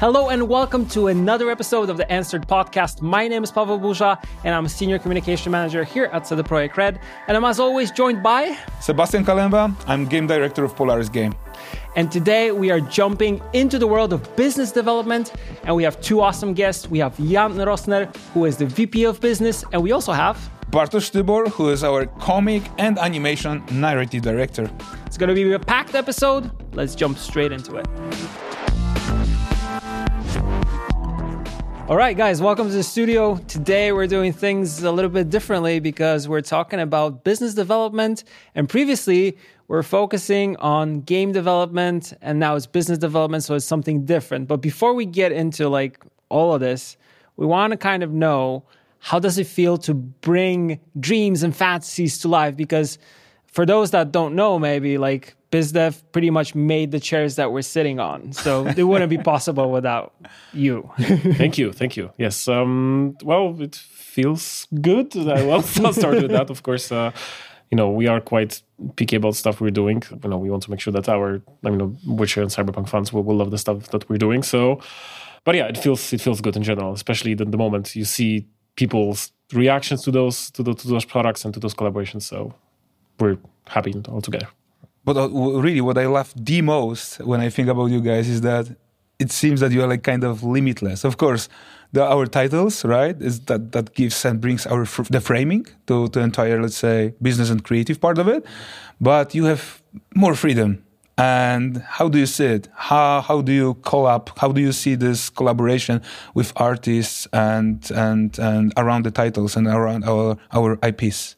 [0.00, 3.02] Hello and welcome to another episode of the AnsweRED podcast.
[3.02, 6.78] My name is Paweł Burza and I'm a senior communication manager here at CD Projekt
[6.78, 6.98] Red.
[7.28, 9.74] And I'm as always joined by Sebastian Kalemba.
[9.86, 11.34] I'm game director of Polaris Game.
[11.96, 15.34] And today we are jumping into the world of business development.
[15.64, 16.88] And we have two awesome guests.
[16.88, 20.38] We have Jan Rosner, who is the VP of business, and we also have
[20.70, 24.70] Bartosz Sztybor, who is our comic and animation narrative director.
[25.04, 26.50] It's going to be a packed episode.
[26.72, 27.86] Let's jump straight into it.
[31.90, 33.34] All right, guys, welcome to the studio.
[33.48, 38.22] Today we're doing things a little bit differently because we're talking about business development.
[38.54, 44.04] And previously, we're focusing on game development, and now it's business development, so it's something
[44.04, 44.46] different.
[44.46, 46.96] But before we get into like all of this,
[47.36, 48.62] we want to kind of know
[49.00, 52.56] how does it feel to bring dreams and fantasies to life?
[52.56, 52.98] Because
[53.52, 57.62] for those that don't know, maybe like BizDev pretty much made the chairs that we're
[57.62, 58.32] sitting on.
[58.32, 60.14] So it wouldn't be possible without
[60.52, 60.88] you.
[60.98, 61.72] thank you.
[61.72, 62.12] Thank you.
[62.16, 62.46] Yes.
[62.46, 65.16] Um, well, it feels good.
[65.16, 66.50] I will start with that.
[66.50, 67.10] Of course, uh,
[67.70, 68.62] you know, we are quite
[68.96, 70.02] picky about stuff we're doing.
[70.22, 73.12] You know, we want to make sure that our, I mean, Witcher and Cyberpunk fans
[73.12, 74.42] will, will love the stuff that we're doing.
[74.44, 74.80] So,
[75.44, 78.46] but yeah, it feels, it feels good in general, especially the, the moment you see
[78.76, 82.22] people's reactions to those, to, the, to those products and to those collaborations.
[82.22, 82.54] So
[83.20, 84.48] we're happy all together
[85.04, 88.40] but uh, really what i love the most when i think about you guys is
[88.40, 88.66] that
[89.20, 91.04] it seems that you are like kind of limitless.
[91.04, 91.48] Of course
[91.92, 96.20] the, our titles right is that that gives and brings our the framing to the
[96.20, 98.44] entire let's say business and creative part of it.
[99.00, 99.82] But you have
[100.14, 100.84] more freedom.
[101.18, 102.68] And how do you see it?
[102.74, 106.00] How how do you collab how do you see this collaboration
[106.32, 111.36] with artists and and and around the titles and around our our ips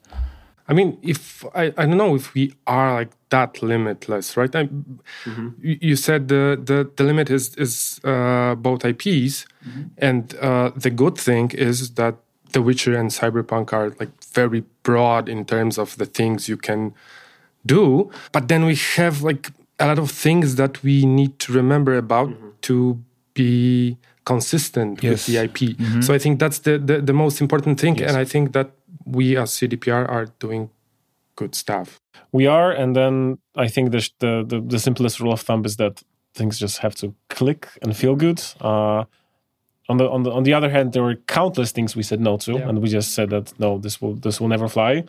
[0.73, 4.51] I mean, if I, I don't know if we are like that limitless, right?
[4.51, 5.49] Mm-hmm.
[5.61, 9.83] You said the, the, the limit is is uh, both IPs, mm-hmm.
[9.99, 12.15] and uh, the good thing is that
[12.53, 16.95] The Witcher and Cyberpunk are like very broad in terms of the things you can
[17.67, 18.11] do.
[18.33, 22.31] But then we have like a lot of things that we need to remember about
[22.31, 22.49] mm-hmm.
[22.63, 22.99] to
[23.35, 25.11] be consistent yes.
[25.13, 25.77] with the IP.
[25.77, 26.01] Mm-hmm.
[26.01, 28.09] So I think that's the, the, the most important thing, yes.
[28.09, 28.71] and I think that
[29.05, 30.71] we as CDPR are doing
[31.37, 32.01] good stuff.
[32.33, 36.03] We are, and then I think the, the the, simplest rule of thumb is that
[36.35, 38.43] things just have to click and feel good.
[38.61, 39.05] Uh,
[39.89, 42.37] on the on the on the other hand, there were countless things we said no
[42.39, 42.69] to, yeah.
[42.69, 45.05] and we just said that no, this will this will never fly.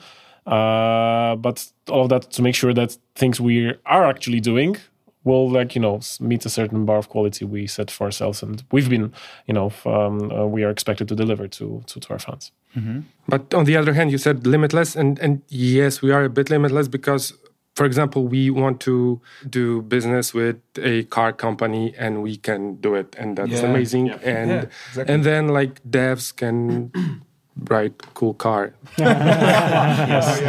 [0.45, 4.75] Uh, but all of that to make sure that things we are actually doing
[5.23, 8.63] will like you know meet a certain bar of quality we set for ourselves and
[8.71, 9.13] we've been
[9.47, 12.99] you know um, uh, we are expected to deliver to to, to our fans mm-hmm.
[13.27, 16.49] but on the other hand you said limitless and and yes we are a bit
[16.49, 17.33] limitless because
[17.75, 22.95] for example we want to do business with a car company and we can do
[22.95, 23.65] it and that's yeah.
[23.65, 24.17] amazing yeah.
[24.23, 25.13] and yeah, exactly.
[25.13, 26.91] and then like devs can
[27.69, 30.39] write cool car yes.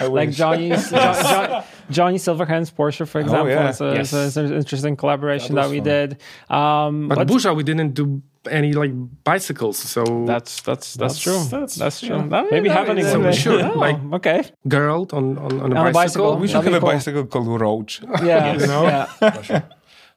[0.00, 0.06] oh, yeah.
[0.08, 3.46] like johnny's John, Johnny Silverhand's Porsche, for oh, example.
[3.46, 3.70] Oh, yeah.
[3.70, 4.12] it's, a, yes.
[4.12, 5.84] it's, an interesting collaboration that, that we fun.
[5.84, 6.20] did.
[6.50, 8.92] Um, but Burza, we didn't do any like
[9.24, 11.44] bicycles, so that's that's that's, that's true.
[11.50, 12.28] That's, that's true.
[12.30, 12.46] Yeah.
[12.50, 13.04] Maybe happening.
[13.04, 14.44] So we should oh, like okay.
[14.66, 15.92] Girl on on, on a, on bicycle.
[15.92, 16.36] bicycle.
[16.36, 18.00] We should have a bicycle called Roach.
[18.22, 18.82] Yeah, you know.
[18.84, 19.62] Yeah.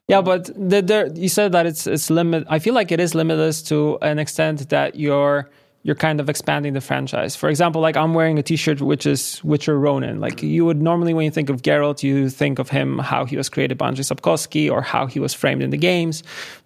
[0.07, 2.45] Yeah, but the, the, you said that it's it's limit.
[2.49, 5.49] I feel like it is limitless to an extent that you're
[5.83, 7.35] you're kind of expanding the franchise.
[7.35, 10.19] For example, like I'm wearing a T-shirt which is Witcher Ronin.
[10.19, 13.35] Like you would normally, when you think of Geralt, you think of him how he
[13.35, 16.23] was created by Andrzej Sapkowski or how he was framed in the games,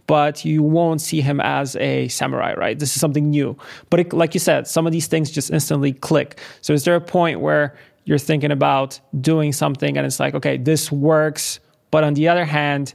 [0.07, 2.77] but you won't see him as a samurai, right?
[2.77, 3.57] This is something new.
[3.89, 6.39] But it, like you said, some of these things just instantly click.
[6.61, 10.57] So is there a point where you're thinking about doing something and it's like, okay,
[10.57, 11.59] this works,
[11.91, 12.93] but on the other hand,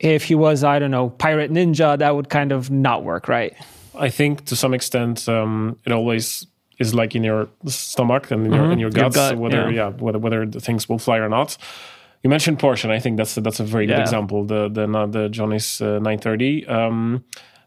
[0.00, 3.54] if he was, I don't know, pirate ninja, that would kind of not work, right?
[3.98, 6.46] I think to some extent um, it always
[6.78, 8.72] is like in your stomach and in your, mm-hmm.
[8.72, 9.88] in your guts your gut, whether yeah.
[9.88, 9.90] yeah.
[9.90, 11.56] whether whether the things will fly or not.
[12.22, 13.96] You mentioned Porsche, and I think that's that's a very yeah.
[13.96, 14.44] good example.
[14.44, 16.66] The the the Johnny's uh, 930.
[16.66, 17.24] Um,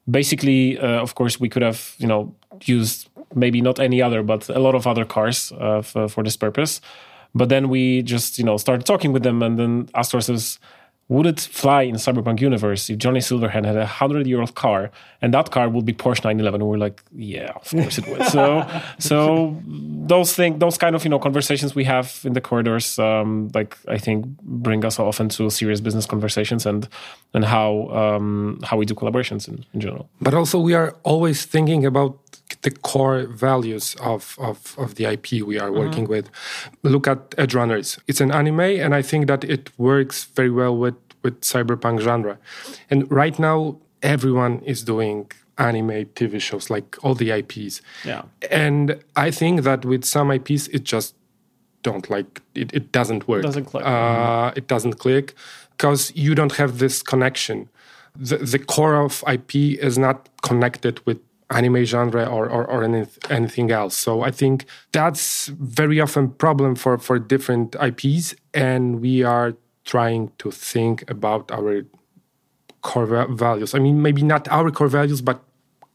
[0.10, 4.50] basically, uh, of course, we could have you know used maybe not any other, but
[4.50, 6.82] a lot of other cars uh, for, for this purpose.
[7.34, 10.60] But then we just you know started talking with them, and then asked ourselves
[11.12, 14.92] would it fly in Cyberpunk universe if Johnny Silverhand had a hundred year old car
[15.22, 16.62] and that car would be Porsche 911?
[16.62, 18.24] And we're like, yeah, of course it would.
[18.28, 18.66] so,
[18.98, 23.50] so those things, those kind of you know conversations we have in the corridors, um,
[23.54, 26.88] like I think bring us often to serious business conversations and
[27.34, 30.10] and how um, how we do collaborations in, in general.
[30.22, 32.21] But also we are always thinking about
[32.62, 36.14] the core values of, of, of the IP we are working mm-hmm.
[36.14, 36.30] with.
[36.84, 38.00] Look at Edgerunners.
[38.08, 42.38] It's an anime, and I think that it works very well with, with cyberpunk genre.
[42.90, 47.82] And right now, everyone is doing anime TV shows, like all the IPs.
[48.04, 48.24] Yeah.
[48.50, 51.16] And I think that with some IPs, it just
[51.84, 52.74] don't like it.
[52.74, 53.44] It doesn't work.
[53.44, 53.86] It doesn't click.
[53.86, 55.36] Uh, it doesn't click
[55.72, 57.70] because you don't have this connection.
[58.16, 61.20] The the core of IP is not connected with
[61.52, 62.84] anime genre or, or, or
[63.30, 63.96] anything else.
[63.96, 68.36] So I think that's very often problem for, for different IPs.
[68.54, 69.54] And we are
[69.84, 71.84] trying to think about our
[72.82, 73.76] core values.
[73.76, 75.42] I mean, maybe not our core values, but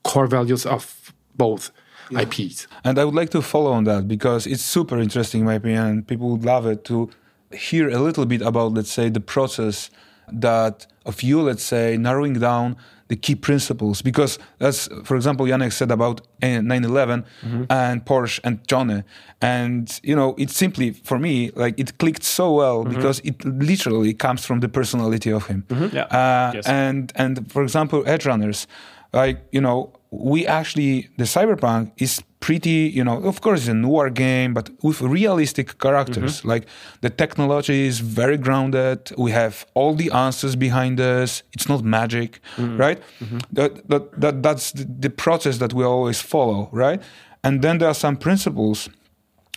[0.04, 1.70] core values of both
[2.10, 2.20] yeah.
[2.20, 2.68] IPs.
[2.84, 6.04] And I would like to follow on that because it's super interesting, in my opinion.
[6.04, 7.10] People would love it to
[7.52, 9.90] hear a little bit about, let's say, the process
[10.32, 12.76] that of you, let's say, narrowing down
[13.08, 17.64] the key principles because as for example Janek said about 911 mm-hmm.
[17.70, 19.02] and Porsche and Johnny
[19.40, 22.94] and you know it simply for me like it clicked so well mm-hmm.
[22.94, 25.94] because it literally comes from the personality of him mm-hmm.
[25.94, 26.04] yeah.
[26.04, 26.66] uh, yes.
[26.66, 28.66] and and for example edgerunners
[29.12, 33.74] like you know we actually the cyberpunk is pretty you know of course it's a
[33.74, 36.48] noir game but with realistic characters mm-hmm.
[36.48, 36.66] like
[37.00, 42.40] the technology is very grounded we have all the answers behind us it's not magic
[42.56, 42.76] mm-hmm.
[42.76, 43.38] right mm-hmm.
[43.52, 47.02] That, that, that that's the, the process that we always follow right
[47.42, 48.88] and then there are some principles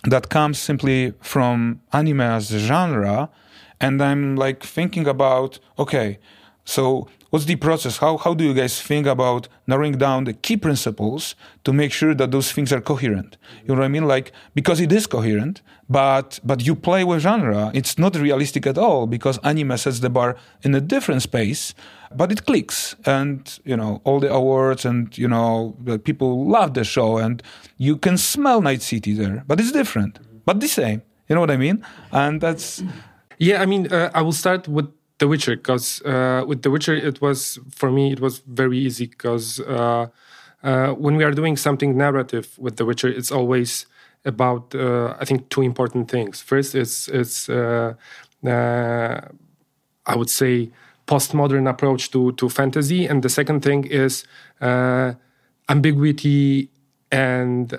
[0.04, 3.28] that come simply from anime as a genre
[3.80, 6.18] and i'm like thinking about okay
[6.64, 7.98] so what's the process?
[7.98, 11.34] How, how do you guys think about narrowing down the key principles
[11.64, 13.36] to make sure that those things are coherent?
[13.62, 14.06] You know what I mean?
[14.06, 17.70] Like, because it is coherent, but, but you play with genre.
[17.74, 21.74] It's not realistic at all because anime sets the bar in a different space,
[22.14, 22.94] but it clicks.
[23.06, 27.42] And, you know, all the awards and, you know, people love the show and
[27.78, 31.02] you can smell Night City there, but it's different, but the same.
[31.28, 31.84] You know what I mean?
[32.10, 32.82] And that's.
[33.38, 36.94] Yeah, I mean, uh, I will start with the Witcher, because uh, with The Witcher,
[36.94, 40.08] it was for me it was very easy because uh,
[40.62, 43.86] uh, when we are doing something narrative with The Witcher, it's always
[44.24, 46.40] about uh, I think two important things.
[46.40, 47.94] First, it's it's uh,
[48.44, 49.20] uh,
[50.06, 50.70] I would say
[51.06, 54.24] postmodern approach to to fantasy, and the second thing is
[55.68, 56.70] ambiguity
[57.12, 57.72] and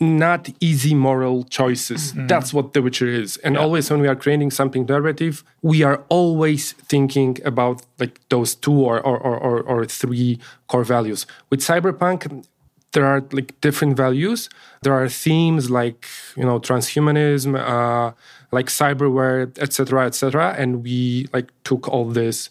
[0.00, 2.12] not easy moral choices.
[2.12, 2.26] Mm-hmm.
[2.26, 3.36] That's what The Witcher is.
[3.38, 3.60] And yeah.
[3.60, 8.72] always when we are creating something narrative, we are always thinking about like those two
[8.72, 11.26] or or, or, or three core values.
[11.50, 12.44] With Cyberpunk,
[12.92, 14.48] there are like different values.
[14.82, 16.06] There are themes like
[16.36, 18.12] you know transhumanism, uh,
[18.50, 20.54] like cyberware, etc., etc.
[20.58, 22.50] And we like took all this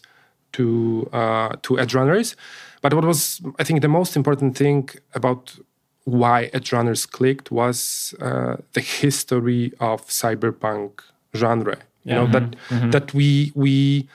[0.52, 2.36] to uh, to Edgerunners.
[2.80, 5.58] But what was I think the most important thing about
[6.04, 11.00] why Edgerunners clicked was uh, the history of cyberpunk
[11.34, 11.78] genre.
[12.04, 12.14] You yeah.
[12.14, 12.32] know mm-hmm.
[12.32, 12.90] that mm-hmm.
[12.90, 14.08] that we we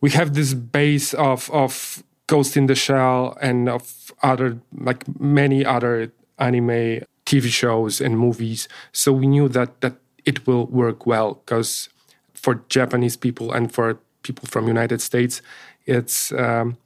[0.00, 5.64] we have this base of of Ghost in the Shell and of other like many
[5.64, 8.68] other anime TV shows and movies.
[8.92, 11.88] So we knew that that it will work well because
[12.32, 15.42] for Japanese people and for people from United States,
[15.86, 16.76] it's um,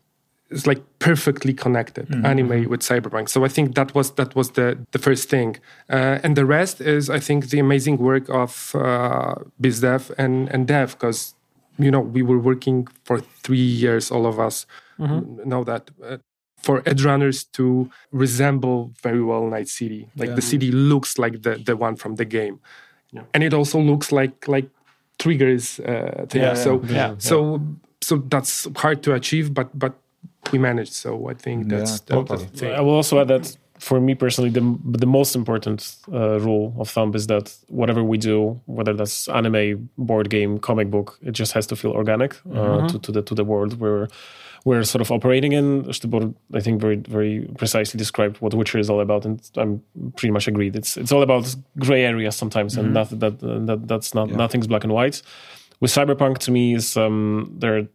[0.51, 2.27] it's like perfectly connected mm-hmm.
[2.27, 5.57] anime with cyberpunk so i think that was that was the the first thing
[5.91, 10.67] uh, and the rest is i think the amazing work of uh, bizdev and and
[10.67, 11.35] dev because
[11.79, 14.67] you know we were working for three years all of us
[14.99, 15.49] mm-hmm.
[15.49, 16.19] know that uh,
[16.59, 20.35] for edgerunners to resemble very well night city like yeah.
[20.35, 22.61] the city looks like the the one from the game
[23.13, 23.23] yeah.
[23.33, 24.69] and it also looks like like
[25.19, 26.43] triggers uh, thing.
[26.43, 27.61] Yeah, so yeah, so
[28.03, 29.95] so that's hard to achieve but but
[30.53, 30.93] we managed.
[30.93, 32.73] So I think that's yeah, totally.
[32.75, 36.89] I will also add that for me personally, the the most important uh, rule of
[36.89, 41.53] thumb is that whatever we do, whether that's anime, board game, comic book, it just
[41.53, 42.87] has to feel organic uh, mm-hmm.
[42.87, 44.09] to, to the to the world where
[44.65, 45.91] we're sort of operating in.
[46.55, 49.83] I think very very precisely described what Witcher is all about, and I'm
[50.17, 50.77] pretty much agreed.
[50.77, 52.87] It's it's all about gray areas sometimes, mm-hmm.
[52.87, 54.37] and that that that that's not yeah.
[54.37, 55.21] nothing's black and white.
[55.81, 57.89] With cyberpunk, to me, is um, there.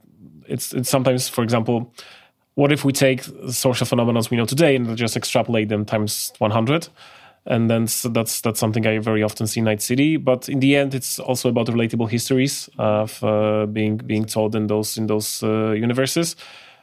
[0.46, 1.94] It's it's sometimes, for example
[2.56, 6.90] what if we take social phenomena we know today and just extrapolate them times 100
[7.46, 10.18] and then so that's that's something I very often see in Night City.
[10.18, 14.68] But in the end, it's also about relatable histories of uh, being being told in
[14.68, 16.36] those in those uh, universes.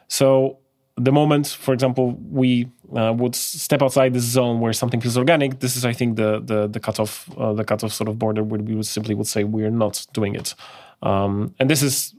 [0.07, 0.59] So
[0.97, 5.59] the moment, for example, we uh, would step outside this zone where something feels organic,
[5.59, 8.59] this is, I think, the the the cutoff uh, the cutoff sort of border where
[8.59, 10.55] we would simply would say we're not doing it.
[11.01, 12.15] Um, and this is,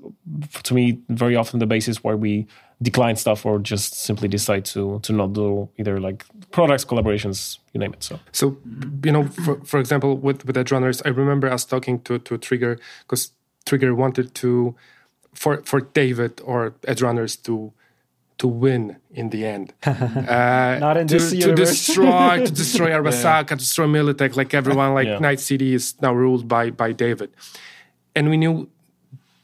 [0.63, 2.47] to me, very often the basis where we
[2.81, 7.81] decline stuff or just simply decide to to not do either like products, collaborations, you
[7.81, 8.03] name it.
[8.05, 8.57] So, so
[9.05, 12.79] you know, for, for example, with with Edgerunners, I remember us talking to to Trigger
[13.01, 13.33] because
[13.67, 14.77] Trigger wanted to
[15.35, 17.73] for for David or Edgerunners to
[18.39, 19.75] to win in the end.
[20.29, 23.43] Uh, Not in to, this to destroy to destroy Arasaka, yeah.
[23.43, 25.19] to destroy Militech, like everyone, like yeah.
[25.19, 27.31] Night City is now ruled by by David,
[28.15, 28.69] and we knew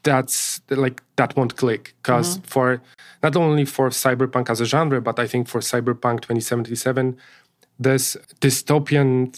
[0.03, 2.47] that's like that won't click because mm-hmm.
[2.47, 2.81] for
[3.23, 7.17] not only for cyberpunk as a genre, but I think for Cyberpunk 2077,
[7.79, 9.37] this dystopian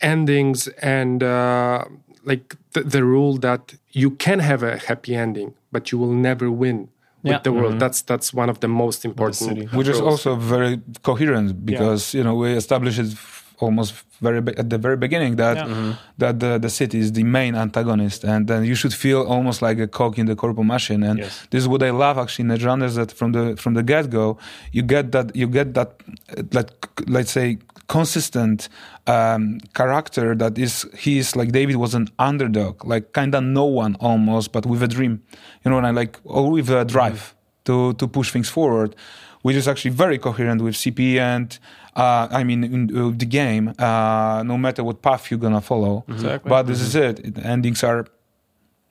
[0.00, 0.68] endings
[0.98, 1.84] and uh,
[2.24, 6.50] like the, the, rule that you can have a happy ending, but you will never
[6.50, 6.88] win
[7.22, 7.38] with yeah.
[7.38, 7.72] the world.
[7.72, 7.78] Mm-hmm.
[7.78, 12.18] That's that's one of the most important, which is also very coherent because yeah.
[12.18, 13.12] you know we established it
[13.58, 15.64] almost very at the very beginning that yeah.
[15.64, 15.90] mm-hmm.
[16.18, 19.78] that the, the city is the main antagonist and then you should feel almost like
[19.78, 21.46] a cog in the corpo machine and yes.
[21.50, 23.82] this is what I love actually in the genre is that from the from the
[23.82, 24.38] get go
[24.72, 26.00] you get that you get that
[26.52, 26.70] like
[27.06, 27.58] let's say
[27.88, 28.68] consistent
[29.06, 33.64] um, character that is he is like David was an underdog like kind of no
[33.64, 35.22] one almost but with a dream
[35.64, 37.64] you know and I like or with a drive mm-hmm.
[37.66, 38.96] to to push things forward
[39.42, 41.58] which is actually very coherent with CP and
[41.96, 43.74] uh, I mean in, uh, the game.
[43.78, 46.48] Uh, no matter what path you're gonna follow, exactly.
[46.48, 46.86] but this mm-hmm.
[46.86, 47.34] is it.
[47.34, 48.06] The endings are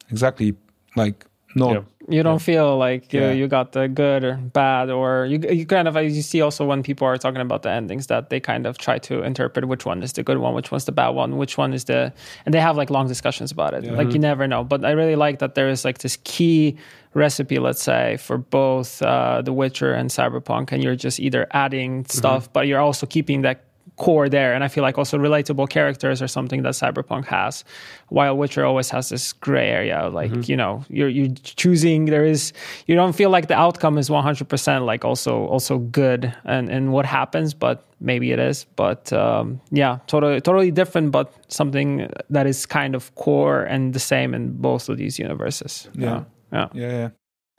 [0.09, 0.55] exactly
[0.95, 1.74] like no.
[1.74, 1.85] Yep.
[2.07, 2.38] You don't yeah.
[2.38, 3.31] feel like you, yeah.
[3.31, 6.83] you got the good or bad, or you you kind of you see also when
[6.83, 10.03] people are talking about the endings that they kind of try to interpret which one
[10.03, 12.13] is the good one, which one's the bad one, which one is the,
[12.45, 13.85] and they have like long discussions about it.
[13.85, 13.93] Yeah.
[13.93, 14.63] Like you never know.
[14.63, 16.77] But I really like that there is like this key
[17.15, 22.03] recipe, let's say, for both uh, The Witcher and Cyberpunk, and you're just either adding
[22.03, 22.17] mm-hmm.
[22.17, 22.53] stuff, mm-hmm.
[22.53, 23.63] but you're also keeping that
[23.97, 24.53] core there.
[24.53, 27.63] And I feel like also relatable characters are something that Cyberpunk has,
[28.09, 30.09] while Witcher always has this gray area.
[30.09, 30.49] Like mm-hmm.
[30.49, 32.05] you know, you're you're choosing.
[32.05, 32.53] There is
[32.87, 36.91] you don't feel like the outcome is 100 percent like also also good and and
[36.91, 38.65] what happens, but maybe it is.
[38.75, 43.99] But um, yeah, totally totally different, but something that is kind of core and the
[43.99, 45.89] same in both of these universes.
[45.93, 46.23] Yeah.
[46.51, 46.67] Yeah.
[46.73, 46.89] Yeah.
[46.91, 47.09] yeah.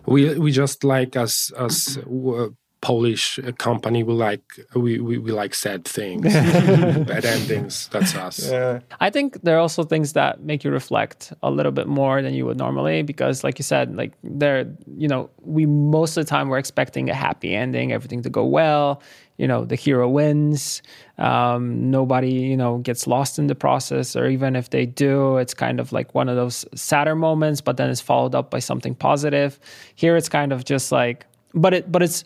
[0.07, 2.49] We we just like as as uh,
[2.83, 4.43] Polish company we like
[4.75, 7.89] we, we, we like sad things, bad endings.
[7.89, 8.51] That's us.
[8.51, 8.81] Yeah.
[9.01, 12.35] I think there are also things that make you reflect a little bit more than
[12.35, 16.29] you would normally because, like you said, like there, you know, we most of the
[16.29, 19.03] time we're expecting a happy ending, everything to go well.
[19.39, 20.81] You know, the hero wins.
[21.19, 25.55] Um, nobody, you know, gets lost in the process, or even if they do, it's
[25.55, 28.95] kind of like one of those sadder moments, but then it's followed up by something
[28.95, 29.59] positive.
[29.95, 32.25] Here, it's kind of just like, but it, but it's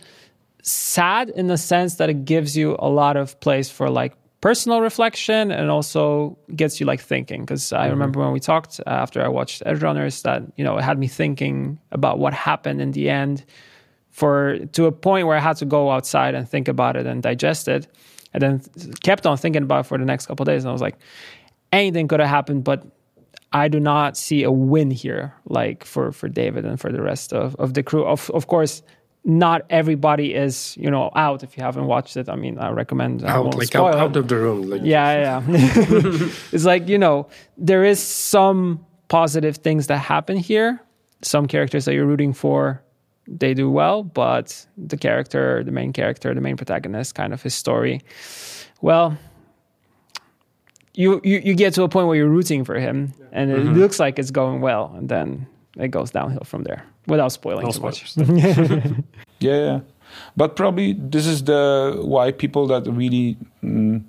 [0.62, 4.80] sad in the sense that it gives you a lot of place for like personal
[4.80, 7.90] reflection and also gets you like thinking because i mm-hmm.
[7.90, 11.06] remember when we talked uh, after i watched edgerunners that you know it had me
[11.06, 13.44] thinking about what happened in the end
[14.10, 17.22] for to a point where i had to go outside and think about it and
[17.22, 17.86] digest it
[18.32, 18.60] and then
[19.02, 20.98] kept on thinking about it for the next couple days and i was like
[21.72, 22.84] anything could have happened but
[23.52, 27.32] I do not see a win here, like for for David and for the rest
[27.32, 28.04] of, of the crew.
[28.04, 28.82] Of of course,
[29.24, 32.28] not everybody is you know out if you haven't watched it.
[32.28, 34.80] I mean i recommend out like out, out, of the room like.
[34.82, 36.28] yeah yeah.
[36.52, 40.80] It's like you know there is some positive things that happen here.
[41.22, 42.82] Some characters that you're rooting for
[43.26, 47.54] they do well but the character the main character the main protagonist kind of his
[47.54, 48.00] story.
[48.80, 49.18] Well
[50.94, 53.74] you, you, you get to a point where you're rooting for him and it mm-hmm.
[53.74, 55.46] looks like it's going well and then
[55.78, 58.16] it goes downhill from there without spoiling no too much.
[58.16, 58.95] yeah,
[59.40, 59.80] yeah,
[60.37, 64.02] but probably this is the why people that really mm,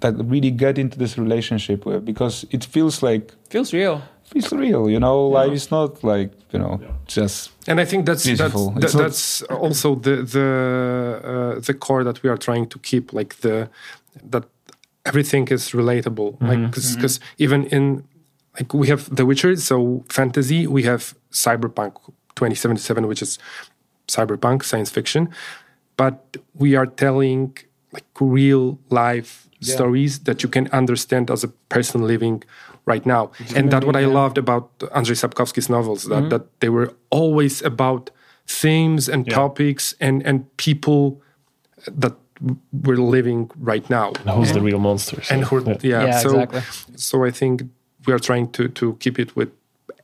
[0.00, 4.02] that really get into this relationship uh, because it feels like feels real.
[4.24, 5.28] Feels real, you know.
[5.28, 5.40] Yeah.
[5.40, 6.88] Life is not like you know yeah.
[7.06, 7.50] just.
[7.66, 8.70] And I think that's beautiful.
[8.70, 11.20] that's, that, that's also the the
[11.56, 13.68] uh, the core that we are trying to keep, like the
[14.30, 14.44] that
[15.04, 16.46] everything is relatable, mm-hmm.
[16.46, 17.42] like because mm-hmm.
[17.44, 18.04] even in
[18.58, 20.66] like we have The Witcher, so fantasy.
[20.66, 21.94] We have Cyberpunk
[22.36, 23.38] 2077, which is
[24.08, 25.30] cyberpunk science fiction,
[25.96, 27.56] but we are telling
[27.92, 29.74] like real life yeah.
[29.74, 32.42] stories that you can understand as a person living
[32.84, 33.30] right now.
[33.54, 36.28] and that's what I loved about Andrzej Sapkowski's novels that, mm-hmm.
[36.30, 38.10] that they were always about
[38.46, 39.34] themes and yeah.
[39.34, 41.22] topics and and people
[41.86, 42.14] that
[42.72, 44.12] we're living right now.
[44.20, 45.30] And who's and, the real monsters?
[45.30, 45.76] And who, yeah.
[45.82, 46.96] yeah, yeah so exactly.
[46.96, 47.62] so I think
[48.06, 49.50] we are trying to to keep it with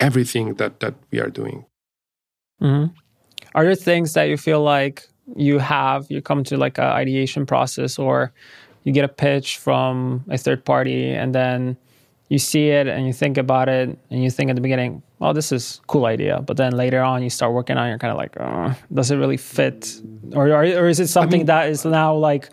[0.00, 1.64] everything that that we are doing.
[2.62, 2.92] Mm-hmm.
[3.54, 7.46] Are there things that you feel like you have you come to like an ideation
[7.46, 8.32] process or
[8.84, 11.76] you get a pitch from a third party and then
[12.28, 15.32] you see it and you think about it and you think at the beginning oh
[15.32, 18.10] this is cool idea but then later on you start working on it you're kind
[18.10, 20.00] of like oh, does it really fit
[20.34, 22.48] or, or, or is it something I mean, that is now like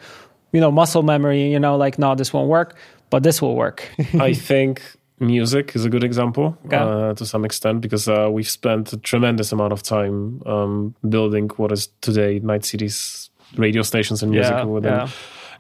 [0.52, 2.76] you know muscle memory you know like no this won't work
[3.10, 4.82] but this will work i think
[5.20, 6.78] music is a good example okay.
[6.78, 11.50] uh, to some extent because uh, we've spent a tremendous amount of time um, building
[11.56, 14.94] what is today Night City's radio stations and music yeah, within.
[14.94, 15.10] Yeah.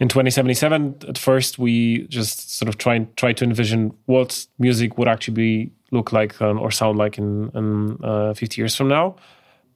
[0.02, 5.08] In 2077, at first we just sort of try try to envision what music would
[5.08, 9.16] actually be look like um, or sound like in, in uh, 50 years from now,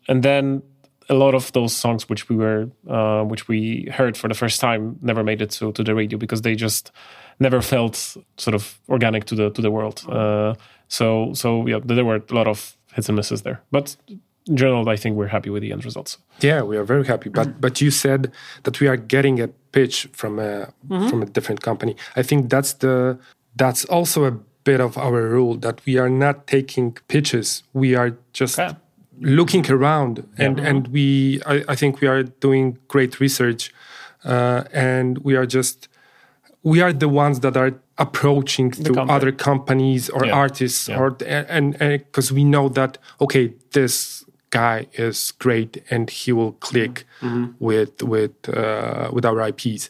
[0.10, 0.62] and then
[1.08, 4.60] a lot of those songs which we were uh, which we heard for the first
[4.60, 6.92] time never made it to to the radio because they just
[7.40, 10.04] never felt sort of organic to the to the world.
[10.08, 10.56] Uh,
[10.88, 13.96] so so yeah, there were a lot of hits and misses there, but
[14.48, 16.18] in general, I think we're happy with the end results.
[16.40, 17.30] Yeah, we are very happy.
[17.30, 18.32] But but you said
[18.64, 21.10] that we are getting a pitch from a mm-hmm.
[21.10, 21.96] from a different company.
[22.16, 23.20] I think that's the
[23.56, 24.32] that's also a
[24.64, 27.64] bit of our rule that we are not taking pitches.
[27.74, 28.60] We are just
[29.20, 30.70] looking around, and yeah.
[30.70, 33.74] and we I, I, think we are doing great research,
[34.24, 35.89] uh, and we are just
[36.64, 39.12] we are the ones that are approaching the to company.
[39.12, 40.34] other companies or yeah.
[40.34, 41.00] artists yeah.
[41.00, 47.06] or and because we know that okay this guy is great and he will click
[47.22, 47.52] mm-hmm.
[47.60, 49.90] with with uh, with our IPs.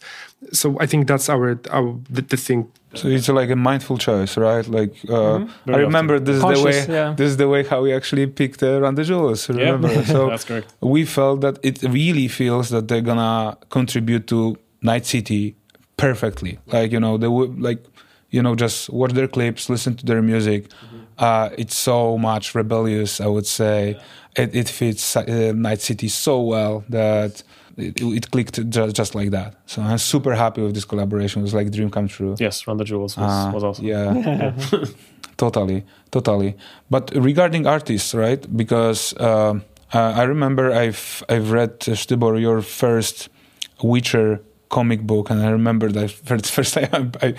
[0.52, 2.72] So I think that's our, our the, the, thing.
[2.94, 4.68] So it's like a mindful choice, right?
[4.68, 5.74] Like uh, mm-hmm.
[5.74, 6.26] I remember often.
[6.26, 7.14] this Conscious, is the way yeah.
[7.14, 9.50] this is the way how we actually picked uh, Run the Jewels.
[9.50, 9.92] Remember?
[9.92, 10.04] Yeah.
[10.14, 10.74] So that's correct.
[10.82, 15.56] We felt that it really feels that they're gonna contribute to Night City
[16.00, 16.60] perfectly.
[16.68, 17.84] Like you know, they would like
[18.29, 20.70] you know just watch their clips, listen to their music.
[20.70, 20.98] Mm-hmm.
[21.18, 23.91] Uh, it's so much rebellious, I would say.
[23.91, 24.44] Yeah.
[24.44, 27.44] It, it, fits uh, Night City so well that
[27.75, 29.56] it, it clicked just, just like that.
[29.65, 31.41] So I'm super happy with this collaboration.
[31.41, 32.36] It was like dream come true.
[32.39, 33.86] Yes, Run the Jewels was, uh, was awesome.
[33.86, 34.53] Yeah, yeah.
[35.38, 36.56] totally, totally.
[36.89, 38.46] But regarding artists, right?
[38.56, 39.60] Because uh,
[39.94, 43.29] I remember I've I've read uh, Sztybor your first
[43.82, 47.12] Witcher comic book, and I remember that for the first time.
[47.22, 47.34] I,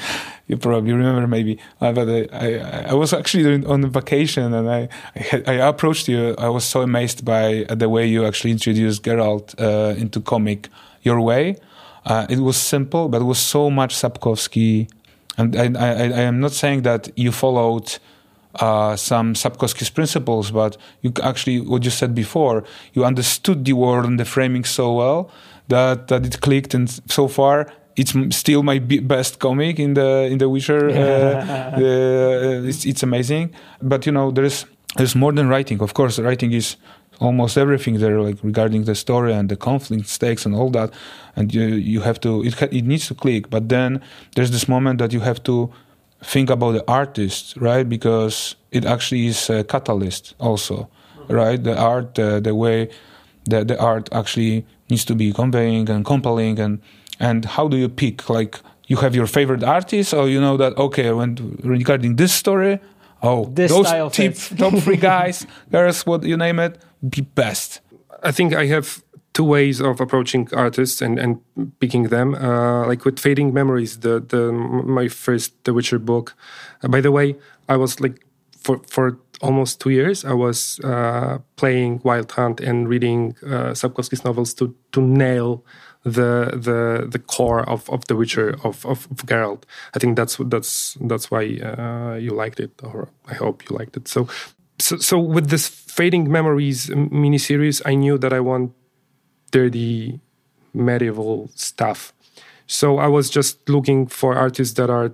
[0.46, 4.88] you probably remember, maybe, uh, but I, I, I, was actually on vacation, and I,
[5.14, 6.34] I, had, I, approached you.
[6.38, 10.68] I was so amazed by the way you actually introduced Geralt uh, into comic
[11.02, 11.56] your way.
[12.04, 14.90] Uh, it was simple, but it was so much Sapkowski.
[15.38, 17.98] And I, I, I am not saying that you followed.
[18.52, 22.64] Uh, some Sapkowski's principles, but you actually, what you said before,
[22.94, 25.30] you understood the world and the framing so well
[25.70, 30.38] that that it clicked, and so far it's still my best comic in the in
[30.38, 30.88] the Witcher.
[30.88, 30.94] Uh,
[31.76, 33.52] uh, it's, it's amazing,
[33.82, 35.80] but you know there's there's more than writing.
[35.82, 36.76] Of course, writing is
[37.20, 40.92] almost everything there, like regarding the story and the conflict stakes and all that.
[41.36, 43.50] And you you have to it it needs to click.
[43.50, 44.00] But then
[44.34, 45.70] there's this moment that you have to
[46.22, 47.88] think about the artist, right?
[47.88, 50.88] Because it actually is a catalyst also,
[51.28, 51.62] right?
[51.62, 52.88] The art, uh, the way
[53.44, 56.80] the the art actually needs to be conveying and compelling and
[57.18, 60.76] and how do you pick like you have your favorite artist or you know that
[60.76, 62.78] okay when regarding this story
[63.22, 67.80] oh this those tip, top three guys girls what you name it be best.
[68.22, 71.38] I think i have two ways of approaching artists and, and
[71.78, 72.34] picking them.
[72.34, 76.34] Uh, like with fading memories the the my first the witcher book.
[76.82, 77.36] Uh, by the way
[77.68, 78.26] i was like
[78.58, 84.24] for for almost two years, I was uh, playing Wild Hunt and reading uh, Sapkowski's
[84.24, 85.64] novels to to nail
[86.04, 89.64] the the the core of, of The Witcher of, of, of Geralt.
[89.94, 93.96] I think that's that's that's why uh, you liked it, or I hope you liked
[93.96, 94.08] it.
[94.08, 94.28] So,
[94.78, 98.72] so so with this fading memories miniseries, I knew that I want
[99.50, 100.20] dirty
[100.72, 102.12] medieval stuff.
[102.66, 105.12] So I was just looking for artists that are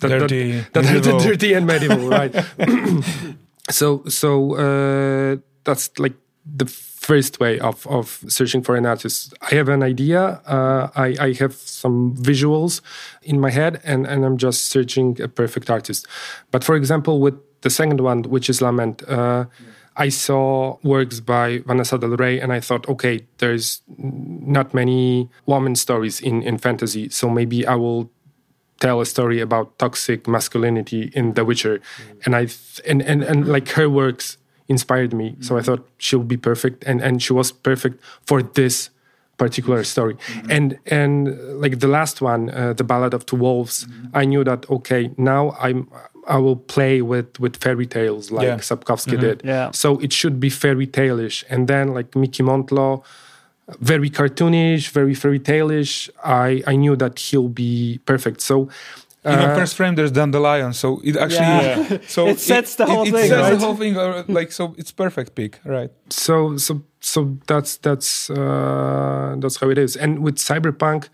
[0.00, 2.34] that, dirty, that, that dirty and medieval, right?
[3.70, 9.34] so so uh, that's like the first way of of searching for an artist.
[9.40, 10.40] I have an idea.
[10.46, 12.80] Uh, I I have some visuals
[13.22, 16.06] in my head, and and I'm just searching a perfect artist.
[16.50, 19.02] But for example, with the second one, which is Lament.
[19.08, 19.46] Uh,
[19.96, 25.76] I saw works by Vanessa Del Rey and I thought, okay, there's not many woman
[25.76, 28.10] stories in, in fantasy, so maybe I will
[28.80, 32.26] tell a story about toxic masculinity in The Witcher, mm.
[32.26, 32.48] and I
[32.88, 35.30] and, and and like her works inspired me.
[35.30, 35.44] Mm.
[35.44, 38.90] So I thought she'll be perfect, and and she was perfect for this
[39.36, 40.14] particular story.
[40.14, 40.50] Mm-hmm.
[40.50, 44.16] And and like the last one, uh, the Ballad of Two Wolves, mm-hmm.
[44.16, 45.88] I knew that okay, now I'm
[46.26, 48.56] I will play with with fairy tales like yeah.
[48.56, 49.20] Sapkowski mm-hmm.
[49.20, 49.42] did.
[49.44, 49.70] Yeah.
[49.72, 51.44] So it should be fairy tale-ish.
[51.48, 53.04] And then like Miki Montlló
[53.80, 56.10] very cartoonish, very fairy tale-ish.
[56.22, 58.40] I, I knew that he'll be perfect.
[58.40, 58.68] So
[59.24, 61.98] uh, even first frame there's dandelion so it actually yeah.
[62.06, 63.58] so it sets the whole it, thing it sets right?
[63.58, 68.28] the whole thing uh, like so it's perfect pick right so so so that's that's
[68.28, 71.08] uh that's how it is and with cyberpunk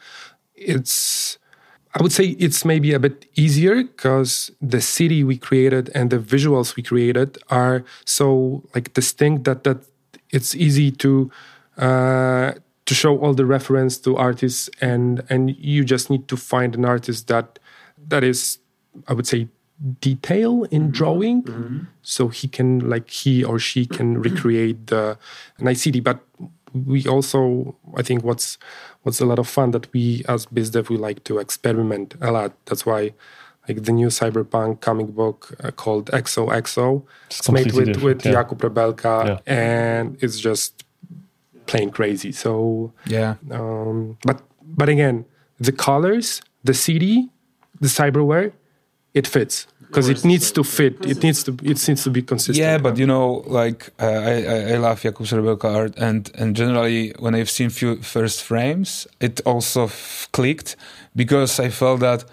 [0.57, 1.39] it's
[1.95, 6.19] I would say it's maybe a bit easier because the city we created and the
[6.19, 9.79] visuals we created are so like distinct that that
[10.31, 11.31] it's easy to
[11.81, 12.53] uh,
[12.87, 16.85] to show all the reference to artists and and you just need to find an
[16.85, 17.59] artist that
[18.09, 18.59] that is
[19.09, 19.49] I would say
[20.01, 20.91] detail in mm-hmm.
[20.91, 21.79] drawing mm-hmm.
[22.03, 25.19] so he can like he or she can recreate the
[25.59, 26.21] Night City but
[26.73, 28.57] we also i think what's
[29.03, 32.53] what's a lot of fun that we as bizdev we like to experiment a lot
[32.67, 33.13] that's why
[33.69, 37.05] like the new cyberpunk comic book uh, called XOXO.
[37.27, 38.33] It's, it's made with, with yeah.
[38.33, 39.39] Jakub Rebelka yeah.
[39.47, 40.85] and it's just
[41.71, 42.33] plain crazy.
[42.33, 43.37] So yeah.
[43.51, 45.25] Um, but but again,
[45.59, 47.29] the colors, the CD,
[47.81, 48.53] the cyberware,
[49.15, 50.95] it fits because it needs to fit.
[51.05, 52.59] It needs to it needs to be consistent.
[52.59, 57.13] Yeah, but you know, like uh, I, I love Jakub Rebelka art, and and generally
[57.19, 60.77] when I've seen few first frames, it also f- clicked
[61.15, 62.25] because I felt that,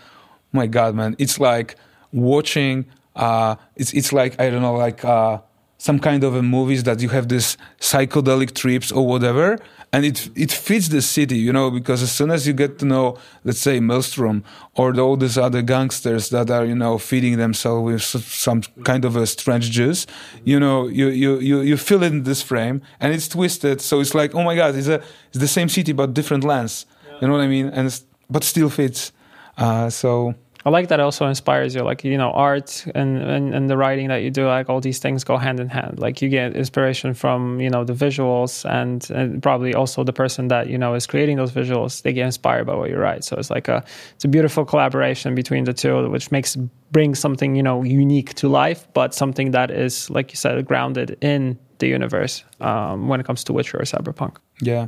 [0.52, 1.76] my God, man, it's like
[2.12, 2.86] watching.
[3.16, 5.40] Uh, it's it's like I don't know, like uh,
[5.78, 9.60] some kind of a movies that you have this psychedelic trips or whatever,
[9.94, 12.86] and it it fits the city, you know, because as soon as you get to
[12.86, 14.44] know, let's say Maelstrom
[14.76, 19.06] or the, all these other gangsters that are, you know, feeding themselves with some kind
[19.06, 20.08] of a strange juice,
[20.44, 24.00] you know, you you you you feel it in this frame, and it's twisted, so
[24.00, 27.20] it's like, oh my god, it's a it's the same city but different lens, yeah.
[27.22, 29.12] you know what I mean, and but still fits.
[29.58, 30.36] Uh, so
[30.68, 31.82] I like that also inspires you.
[31.82, 35.00] Like, you know, art and, and, and the writing that you do, like all these
[35.00, 35.98] things go hand in hand.
[35.98, 40.50] Like you get inspiration from, you know, the visuals and, and probably also the person
[40.50, 43.24] that, you know, is creating those visuals, they get inspired by what you write.
[43.24, 43.82] So it's like a,
[44.16, 46.58] it's a beautiful collaboration between the two, which makes,
[46.92, 51.18] bring something, you know, unique to life, but something that is, like you said, grounded
[51.22, 54.36] in the universe um, when it comes to Witcher or Cyberpunk.
[54.62, 54.88] Yeah.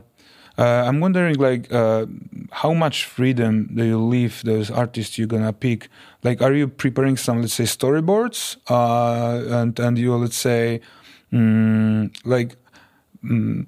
[0.60, 2.06] Uh, I'm wondering, like, uh,
[2.52, 5.88] how much freedom do you leave those artists you're gonna pick?
[6.22, 10.82] Like, are you preparing some, let's say, storyboards, uh, and and you let's say,
[11.32, 12.58] mm, like,
[13.24, 13.68] mm,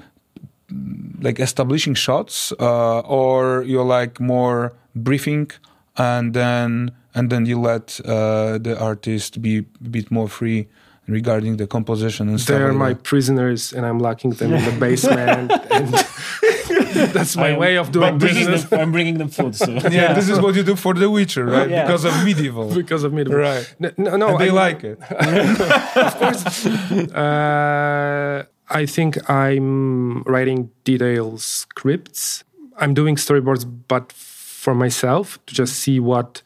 [1.21, 5.49] like establishing shots, uh, or you're like more briefing,
[5.95, 10.67] and then and then you let uh, the artist be a bit more free
[11.07, 12.57] regarding the composition and stuff.
[12.57, 13.03] They are like my that.
[13.03, 15.51] prisoners, and I'm locking them in the basement.
[15.71, 15.95] and
[17.13, 18.65] that's my way of doing business.
[18.65, 19.55] Them, I'm bringing them food.
[19.55, 19.69] So.
[19.71, 21.69] yeah, yeah, this is what you do for The Witcher, right?
[21.69, 21.85] Yeah.
[21.85, 22.73] Because of medieval.
[22.81, 23.75] because of medieval, right?
[23.79, 24.99] No, no, and they I, like it.
[25.01, 26.65] of course.
[27.13, 32.43] Uh, I think I'm writing detailed scripts.
[32.77, 36.41] I'm doing storyboards, but for myself to just see what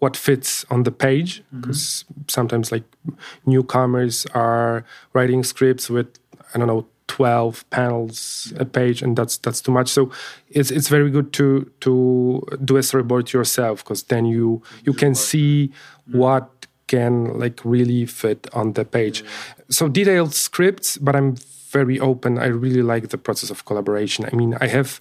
[0.00, 2.22] what fits on the page because mm-hmm.
[2.28, 2.84] sometimes like
[3.46, 6.08] newcomers are writing scripts with
[6.52, 9.88] i don't know 12 panels a page and that's that's too much.
[9.88, 10.10] So
[10.48, 15.14] it's it's very good to to do a storyboard yourself because then you you can
[15.14, 15.70] see
[16.10, 16.48] what
[16.86, 19.24] can like really fit on the page.
[19.68, 21.36] So detailed scripts but i'm
[21.70, 22.38] very open.
[22.38, 24.24] I really like the process of collaboration.
[24.32, 25.00] I mean i have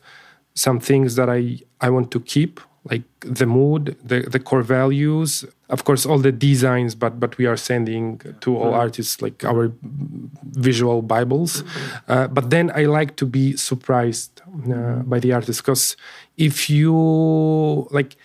[0.53, 5.45] some things that i i want to keep like the mood, the, the core values,
[5.69, 9.71] of course, all the designs, but but we are sending to all artists like our
[9.83, 11.63] visual bibles.
[12.07, 14.41] Uh, but then I like to be surprised
[14.73, 15.95] uh, by the artist because
[16.37, 18.15] if you like,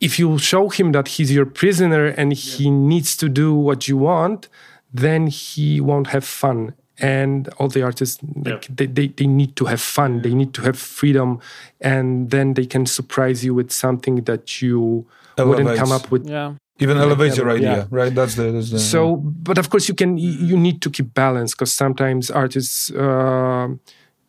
[0.00, 3.96] if you show him that he's your prisoner and he needs to do what you
[3.96, 4.48] want,
[4.94, 8.74] then he won't have fun and all the artists like yeah.
[8.74, 11.38] they, they, they need to have fun they need to have freedom
[11.80, 15.06] and then they can surprise you with something that you
[15.36, 15.58] Elevates.
[15.58, 17.86] wouldn't come up with yeah even elevate your idea yeah.
[17.90, 21.12] right that's the, that's the so but of course you can you need to keep
[21.14, 23.68] balance because sometimes artists uh,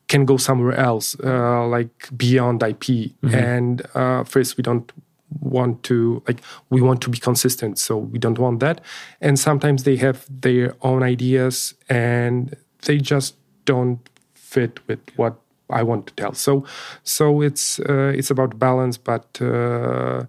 [0.08, 3.34] can go somewhere else uh, like beyond ip mm-hmm.
[3.34, 4.91] and uh, first we don't
[5.40, 8.82] want to like we want to be consistent so we don't want that.
[9.22, 13.36] And sometimes they have their own ideas and they just
[13.66, 14.00] don't
[14.34, 15.36] fit with what
[15.70, 16.34] i want to tell.
[16.34, 16.66] So
[17.04, 20.26] so it's uh, it's about balance but uh,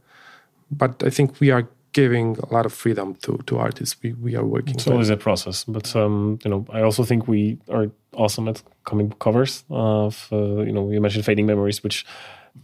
[0.71, 4.37] but i think we are giving a lot of freedom to to artists we we
[4.37, 7.91] are working it's always a process but um you know i also think we are
[8.13, 12.05] awesome at coming covers of uh, you know you mentioned fading memories which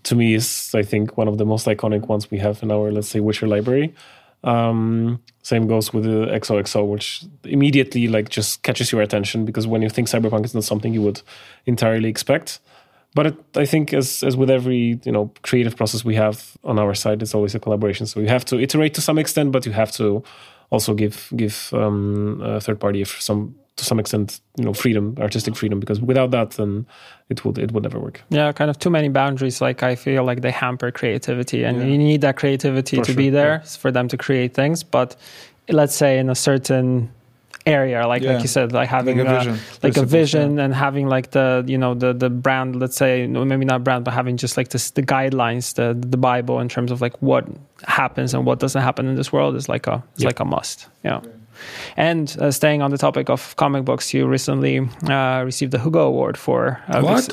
[0.03, 2.91] to me is I think one of the most iconic ones we have in our
[2.91, 3.95] let's say Witcher library.
[4.43, 9.81] Um, same goes with the XOXO, which immediately like just catches your attention because when
[9.81, 11.23] you think cyberpunk is not something you would
[11.65, 12.61] entirely expect.
[13.15, 16.79] But it, I think as as with every you know creative process we have on
[16.79, 18.07] our side, it's always a collaboration.
[18.07, 20.23] So you have to iterate to some extent, but you have to
[20.71, 25.57] also give give um, a third party some to some extent you know freedom artistic
[25.57, 26.87] freedom because without that then
[27.29, 30.25] it would it would never work yeah kind of too many boundaries like i feel
[30.25, 31.85] like they hamper creativity and yeah.
[31.85, 33.17] you need that creativity for to sure.
[33.17, 33.79] be there yeah.
[33.79, 35.17] for them to create things but
[35.69, 37.11] let's say in a certain
[37.67, 38.35] area like yeah.
[38.35, 41.65] like you said like having like a vision, like a vision and having like the
[41.67, 44.91] you know the the brand let's say maybe not brand but having just like this
[44.91, 47.49] the guidelines the the bible in terms of like what
[47.87, 50.89] happens and what doesn't happen in this world is like a it's like a must
[51.05, 51.21] yeah
[51.97, 56.07] and uh, staying on the topic of comic books, you recently uh, received the Hugo
[56.07, 57.33] Award for uh, what?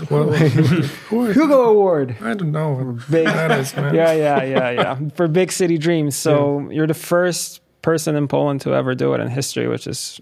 [1.10, 2.18] Hugo Award.
[2.22, 2.98] I don't know.
[3.10, 5.00] Big, is, yeah, yeah, yeah, yeah.
[5.16, 6.16] For Big City Dreams.
[6.16, 6.76] So yeah.
[6.76, 10.22] you're the first person in Poland to ever do it in history, which is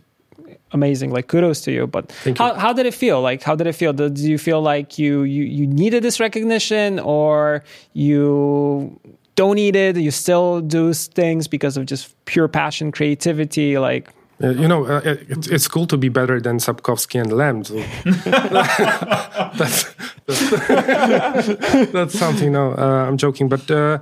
[0.71, 3.73] amazing like kudos to you but how, how did it feel like how did it
[3.73, 8.99] feel did you feel like you, you you needed this recognition or you
[9.39, 14.05] don't need it you still do things because of just pure passion creativity like
[14.41, 17.63] uh, you know, uh, it's, it's cool to be better than Sapkowski and Lem.
[17.65, 17.75] So
[19.57, 19.93] that's,
[20.25, 22.53] that's, that's, something.
[22.53, 23.99] No, uh, I'm joking, but uh,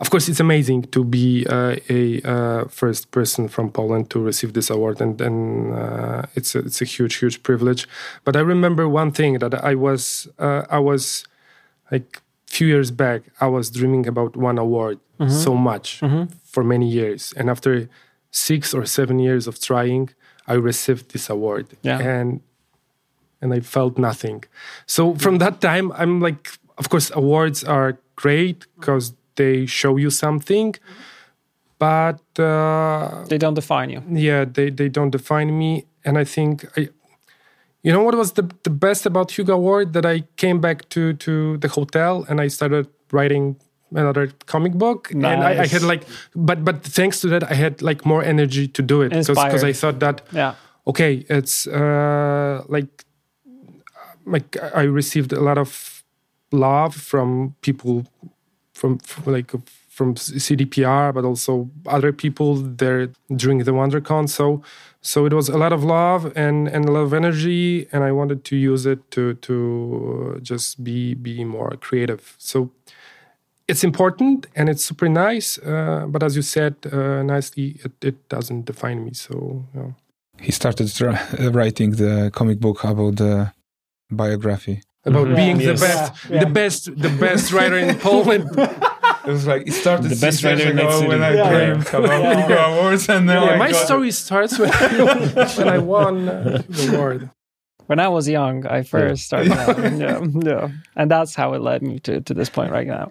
[0.00, 4.54] of course, it's amazing to be uh, a uh, first person from Poland to receive
[4.54, 5.72] this award, and, and
[6.34, 7.86] it's a, it's a huge, huge privilege.
[8.24, 11.24] But I remember one thing that I was I was
[11.92, 15.32] like few years back, I was dreaming about one award mm-hmm.
[15.32, 16.24] so much mm-hmm.
[16.44, 17.32] for many years.
[17.36, 17.88] And after
[18.30, 20.10] six or seven years of trying,
[20.46, 21.66] I received this award.
[21.82, 21.98] Yeah.
[21.98, 22.40] And
[23.42, 24.44] and I felt nothing.
[24.86, 30.10] So from that time, I'm like, of course, awards are great because they show you
[30.10, 30.74] something,
[31.78, 34.02] but uh, they don't define you.
[34.10, 36.88] Yeah, they they don't define me, and I think I
[37.82, 39.92] you know what was the, the best about Hugo Award?
[39.92, 43.56] That I came back to, to the hotel and I started writing
[43.92, 45.34] another comic book nice.
[45.34, 48.68] and I, I, had like but but thanks to that i had like more energy
[48.68, 50.54] to do it because i thought that yeah
[50.86, 53.04] okay it's uh like
[54.26, 56.04] like i received a lot of
[56.52, 58.06] love from people
[58.72, 59.52] from, from like
[59.90, 64.62] from cdpr but also other people there during the Worldcon so
[65.02, 68.12] so it was a lot of love and and a lot of energy and i
[68.12, 72.70] wanted to use it to to just be be more creative so
[73.66, 78.28] it's important and it's super nice uh, but as you said uh, nicely it, it,
[78.28, 79.90] doesn't define me so yeah.
[80.40, 80.88] he started
[81.52, 83.52] writing the comic book about the
[84.10, 85.34] biography about yeah.
[85.34, 85.66] being yes.
[85.68, 86.44] the best yeah.
[86.44, 88.48] the best the best writer in poland
[89.30, 91.48] it was like it started the best writer ago when I yeah.
[91.50, 91.98] dreamed yeah.
[91.98, 92.40] about yeah.
[92.42, 94.12] Hugo Awards, and now yeah, my story it.
[94.12, 97.30] starts when I, when I won uh, the award.
[97.86, 99.50] When I was young, I first started.
[99.98, 103.10] yeah, yeah, and that's how it led me to to this point right now.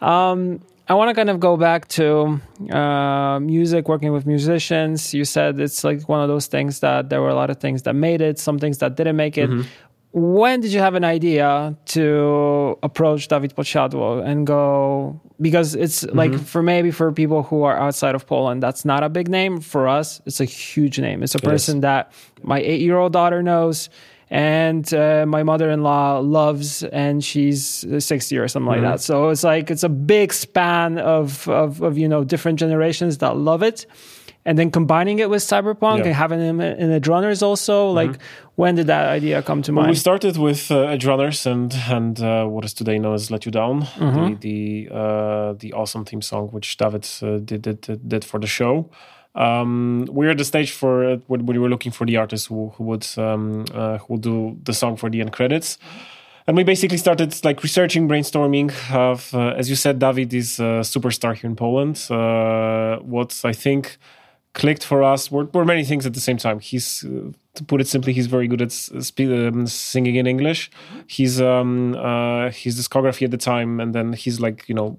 [0.00, 5.14] Um, I want to kind of go back to uh, music, working with musicians.
[5.14, 7.82] You said it's like one of those things that there were a lot of things
[7.82, 9.48] that made it, some things that didn't make it.
[9.48, 9.68] Mm-hmm
[10.12, 16.16] when did you have an idea to approach Dawid Podsiadło and go because it's mm-hmm.
[16.16, 19.60] like for maybe for people who are outside of Poland that's not a big name.
[19.60, 21.22] For us it's a huge name.
[21.22, 23.88] It's a person that my 8-year-old daughter knows
[24.28, 28.84] and uh, my mother-in-law loves and she's 60 or something mm-hmm.
[28.84, 29.00] like that.
[29.00, 33.38] So it's like it's a big span of, of of you know different generations that
[33.38, 33.86] love it
[34.44, 36.06] and then combining it with cyberpunk yeah.
[36.06, 37.96] and having them in the Edgerunners also mm-hmm.
[37.96, 38.18] like
[38.56, 42.20] when did that idea come to well, mind we started with uh, Edgerunners and and
[42.20, 44.34] uh, what is today known as let you down mm-hmm.
[44.40, 48.46] the the, uh, the awesome theme song which david uh, did, did, did for the
[48.46, 48.90] show
[49.34, 52.68] um, we're at the stage for uh, when we were looking for the artist who,
[52.76, 55.78] who would um, uh, who would do the song for the end credits
[56.46, 61.34] and we basically started like researching brainstorming of as you said david is a superstar
[61.36, 61.96] here in poland
[63.06, 63.96] what i think
[64.54, 66.60] clicked for us were, were many things at the same time.
[66.60, 70.70] He's, uh, to put it simply, he's very good at spe- um, singing in English.
[71.06, 74.98] He's um, uh, his discography at the time, and then he's like, you know,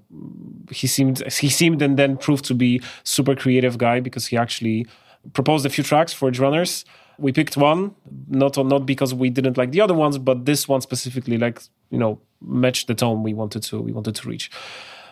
[0.70, 4.86] he seemed he seemed and then proved to be super creative guy because he actually
[5.32, 6.84] proposed a few tracks for Edgerunners.
[7.16, 7.94] We picked one,
[8.28, 11.98] not not because we didn't like the other ones, but this one specifically, like you
[11.98, 14.50] know, matched the tone we wanted to we wanted to reach.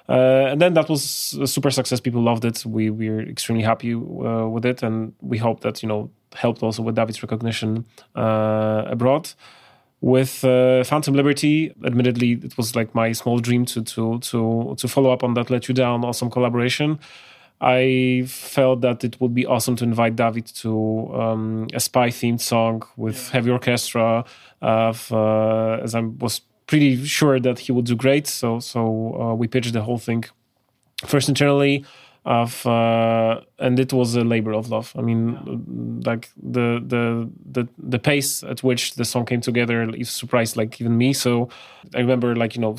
[0.08, 2.00] Uh, and then that was a super success.
[2.00, 2.66] People loved it.
[2.66, 6.82] We we're extremely happy uh, with it, and we hope that you know helped also
[6.82, 7.84] with David's recognition
[8.14, 9.30] uh, abroad.
[10.00, 14.88] With uh, Phantom Liberty, admittedly, it was like my small dream to to to to
[14.88, 16.98] follow up on that Let You Down awesome collaboration.
[17.60, 22.40] I felt that it would be awesome to invite David to um, a spy themed
[22.40, 23.32] song with yeah.
[23.34, 24.24] heavy orchestra.
[24.60, 26.40] Of, uh, as I was
[26.72, 28.26] pretty sure that he would do great.
[28.26, 28.80] So so
[29.22, 30.24] uh, we pitched the whole thing
[31.04, 31.84] first internally.
[32.24, 34.92] Of uh, and it was a labor of love.
[34.96, 40.08] I mean, like the the the the pace at which the song came together is
[40.08, 41.14] surprised like even me.
[41.14, 41.48] So
[41.94, 42.76] I remember like you know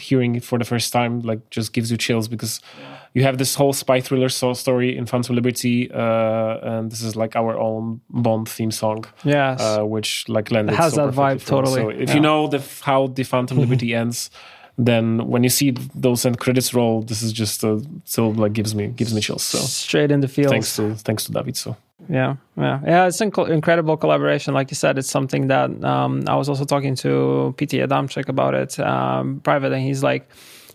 [0.00, 2.96] hearing it for the first time like just gives you chills because yeah.
[3.12, 7.36] you have this whole spy thriller story in Phantom Liberty, uh, and this is like
[7.36, 9.04] our own Bond theme song.
[9.22, 11.82] Yes, uh, which like landed it has so that vibe totally.
[11.82, 12.14] So if yeah.
[12.14, 14.30] you know the how the Phantom Liberty ends
[14.78, 18.74] then when you see those end credits roll, this is just uh, still like gives
[18.76, 19.42] me gives me chills.
[19.42, 20.50] So straight in the field.
[20.50, 21.56] Thanks to thanks to Dawid.
[21.56, 21.76] So
[22.08, 23.06] yeah, yeah, yeah.
[23.06, 24.54] It's an incredible collaboration.
[24.54, 28.54] Like you said, it's something that um, I was also talking to PT Adamczyk about
[28.54, 30.28] it um, private, and he's like,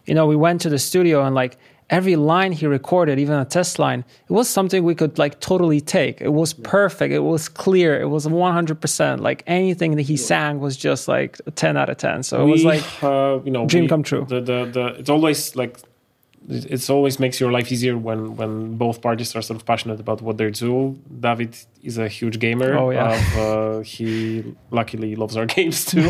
[0.05, 1.57] you know, we went to the studio and like
[1.89, 5.81] every line he recorded, even a test line, it was something we could like totally
[5.81, 6.21] take.
[6.21, 7.13] It was perfect.
[7.13, 7.99] It was clear.
[7.99, 9.19] It was 100%.
[9.19, 12.23] Like anything that he sang was just like 10 out of 10.
[12.23, 14.25] So it was like, uh, you know, dream we, come true.
[14.27, 15.77] The, the, the, it's always like,
[16.49, 20.21] it always makes your life easier when when both parties are sort of passionate about
[20.21, 20.99] what they do.
[21.19, 22.77] Dawid is a huge gamer.
[22.77, 26.09] Oh yeah, uh, he luckily loves our games too.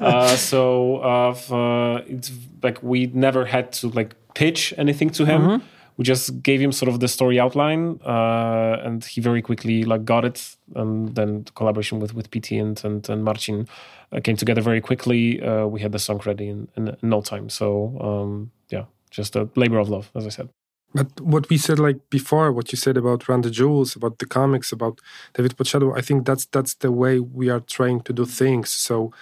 [0.00, 2.30] uh, so uh, it's
[2.62, 5.42] like we never had to like pitch anything to him.
[5.42, 5.66] Mm-hmm.
[5.96, 10.04] We just gave him sort of the story outline, uh, and he very quickly like
[10.04, 10.56] got it.
[10.74, 13.68] And then the collaboration with with PT and and, and Marcin
[14.12, 15.42] uh, came together very quickly.
[15.42, 17.48] Uh, we had the song ready in, in, in no time.
[17.48, 20.48] So um, yeah, just a labor of love, as I said.
[20.92, 24.26] But what we said like before, what you said about Run the Jewels, about the
[24.26, 25.00] comics, about
[25.34, 28.70] Dawid Podsiadło, I think that's that's the way we are trying to do things.
[28.70, 29.12] So,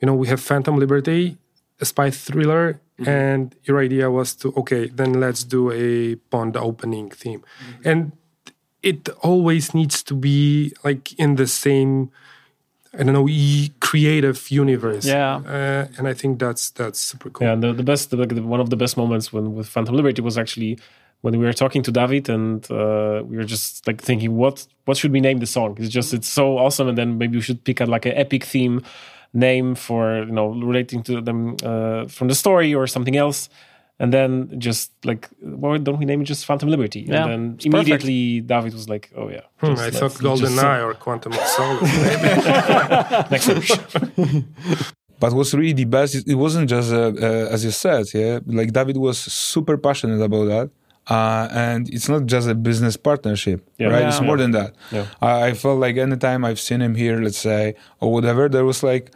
[0.00, 1.38] you know, we have Phantom Liberty,
[1.80, 3.08] a spy thriller, mm-hmm.
[3.08, 7.88] and your idea was to okay, then let's do a Bond opening theme, mm-hmm.
[7.88, 8.12] and
[8.82, 12.10] it always needs to be like in the same
[12.98, 13.28] I don't know
[13.80, 15.04] creative universe.
[15.04, 17.46] Yeah, uh, and I think that's that's super cool.
[17.46, 20.22] Yeah, the, the best the, the, one of the best moments when with Phantom Liberty
[20.22, 20.78] was actually
[21.20, 24.96] when we were talking to Dawid and uh, we were just like thinking what what
[24.96, 25.76] should we name the song?
[25.78, 28.44] It's just it's so awesome, and then maybe we should pick a, like an epic
[28.44, 28.82] theme
[29.32, 33.48] name for you know relating to them uh, from the story or something else
[33.98, 37.58] and then just like why don't we name it just phantom liberty yeah, and then
[37.64, 38.48] immediately perfect.
[38.48, 41.96] dawid was like oh yeah hmm, i thought golden eye or quantum of solace
[43.30, 44.44] next episode
[45.20, 48.72] but what's really the best it wasn't just uh, uh, as you said yeah like
[48.72, 50.70] dawid was super passionate about that
[51.08, 53.86] uh, and it's not just a business partnership, yeah.
[53.86, 54.00] right?
[54.00, 54.08] Yeah.
[54.08, 54.74] It's more than that.
[55.22, 58.82] I, I felt like anytime I've seen him here, let's say, or whatever, there was
[58.82, 59.12] like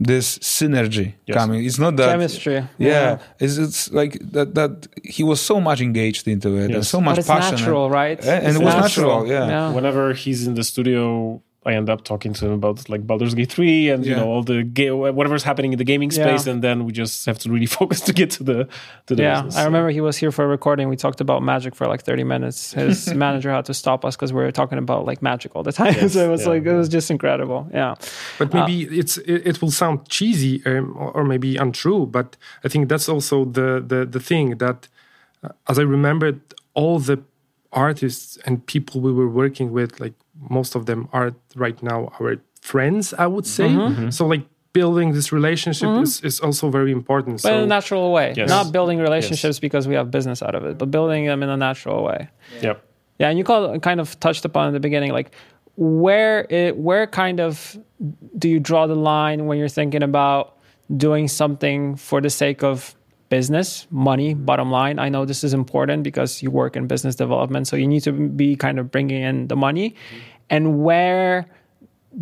[0.00, 1.36] this synergy yes.
[1.36, 1.64] coming.
[1.64, 2.54] It's not that chemistry.
[2.54, 3.18] Yeah, yeah.
[3.40, 4.54] It's, it's like that.
[4.54, 6.76] That he was so much engaged into it yes.
[6.76, 7.56] and so much but it's passion.
[7.56, 8.18] Natural, right?
[8.18, 9.22] And, and it was natural.
[9.22, 9.48] natural yeah.
[9.48, 9.72] yeah.
[9.72, 13.52] Whenever he's in the studio, I end up talking to him about like Baldur's Gate
[13.52, 14.10] 3 and yeah.
[14.10, 16.52] you know all the ga- whatever's happening in the gaming space yeah.
[16.52, 18.68] and then we just have to really focus to get to the
[19.06, 21.42] to the Yeah, business, I remember he was here for a recording we talked about
[21.42, 22.72] magic for like 30 minutes.
[22.72, 25.72] His manager had to stop us cuz we were talking about like magic all the
[25.72, 25.94] time.
[25.94, 26.12] Yes.
[26.14, 27.68] so it was yeah, like it was just incredible.
[27.72, 27.94] Yeah.
[28.38, 32.68] But maybe uh, it's it, it, will sound cheesy um, or maybe untrue, but I
[32.68, 34.88] think that's also the the the thing that
[35.42, 36.40] uh, as I remembered
[36.74, 37.18] all the
[37.72, 40.14] artists and people we were working with like
[40.48, 43.92] most of them are right now our friends i would say mm-hmm.
[43.92, 44.10] mm-hmm.
[44.10, 46.02] so like building this relationship mm-hmm.
[46.02, 48.48] is, is also very important but so, in a natural way yes.
[48.48, 49.58] not building relationships yes.
[49.58, 52.28] because we have business out of it but building them in a natural way
[52.62, 52.84] yep
[53.18, 55.34] yeah and you call, kind of touched upon in the beginning like
[55.76, 57.78] where it where kind of
[58.36, 60.58] do you draw the line when you're thinking about
[60.96, 62.94] doing something for the sake of
[63.28, 64.98] business, money, bottom line.
[64.98, 67.66] I know this is important because you work in business development.
[67.68, 69.90] So you need to be kind of bringing in the money.
[69.90, 70.18] Mm-hmm.
[70.50, 71.46] And where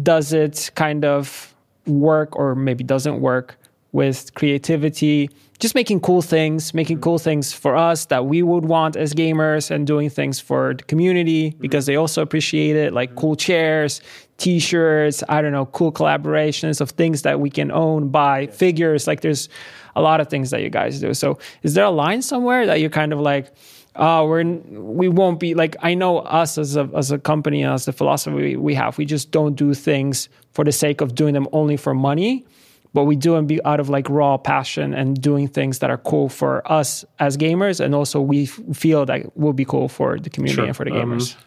[0.02, 1.54] does it kind of
[1.86, 3.56] work or maybe doesn't work
[3.92, 5.30] with creativity?
[5.58, 9.70] Just making cool things, making cool things for us that we would want as gamers
[9.70, 11.60] and doing things for the community mm-hmm.
[11.60, 14.00] because they also appreciate it, like cool chairs,
[14.38, 19.06] t shirts, I don't know, cool collaborations of things that we can own, buy, figures.
[19.06, 19.48] Like there's,
[19.96, 21.14] a lot of things that you guys do.
[21.14, 23.50] So is there a line somewhere that you're kind of like,
[23.96, 27.86] oh, we're we won't be like I know us as a as a company as
[27.86, 31.48] the philosophy we have, we just don't do things for the sake of doing them
[31.52, 32.46] only for money,
[32.92, 35.98] but we do them be out of like raw passion and doing things that are
[35.98, 40.28] cool for us as gamers, and also we feel that will be cool for the
[40.28, 40.66] community sure.
[40.66, 41.34] and for the um, gamers.
[41.34, 41.42] Um,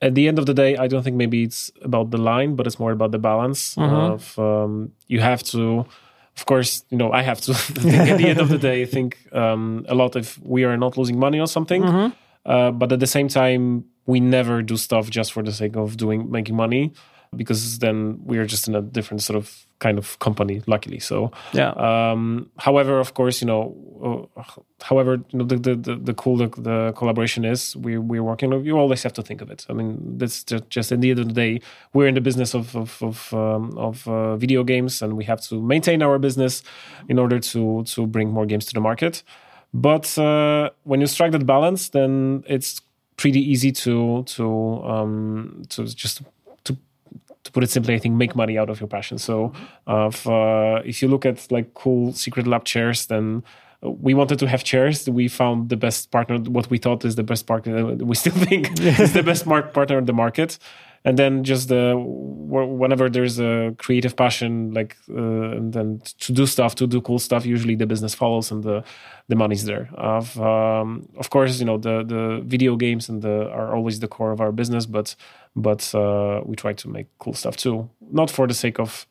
[0.00, 2.66] at the end of the day, I don't think maybe it's about the line, but
[2.66, 3.94] it's more about the balance mm-hmm.
[3.94, 5.86] of um, you have to
[6.38, 8.84] of course, you know, I have to think at the end of the day, I
[8.84, 11.82] think um, a lot if we are not losing money or something.
[11.82, 12.08] Mm-hmm.
[12.46, 15.96] Uh, but at the same time, we never do stuff just for the sake of
[15.96, 16.92] doing making money.
[17.36, 20.98] Because then we are just in a different sort of kind of company, luckily.
[20.98, 21.70] So yeah.
[21.70, 24.42] Um, however, of course, you know, uh,
[24.82, 28.52] however, you know, the, the the, cool the, the, collaboration is we we're working.
[28.64, 29.66] You always have to think of it.
[29.68, 31.60] I mean, that's just, just at the end of the day,
[31.92, 35.40] we're in the business of of of, um, of uh, video games, and we have
[35.42, 36.62] to maintain our business
[37.08, 39.22] in order to to bring more games to the market.
[39.74, 42.80] But uh, when you strike that balance, then it's
[43.16, 46.22] pretty easy to to um, to just
[47.44, 49.18] to put it simply, I think make money out of your passion.
[49.18, 49.52] So
[49.86, 53.42] uh, if, uh, if you look at like cool Secretlab chairs, then
[53.82, 55.08] we wanted to have chairs.
[55.08, 57.94] We found the best partner, what we thought is the best partner.
[57.94, 60.58] We still think is the best partner in the market.
[61.04, 66.74] And then just whenever there's a creative passion, like uh, and then to do stuff,
[66.76, 68.84] to do cool stuff, usually the business follows and the
[69.28, 69.88] the money's there.
[69.94, 74.08] Of um, of course, you know the the video games and the are always the
[74.08, 75.14] core of our business, but
[75.54, 79.06] but uh, we try to make cool stuff too, not for the sake of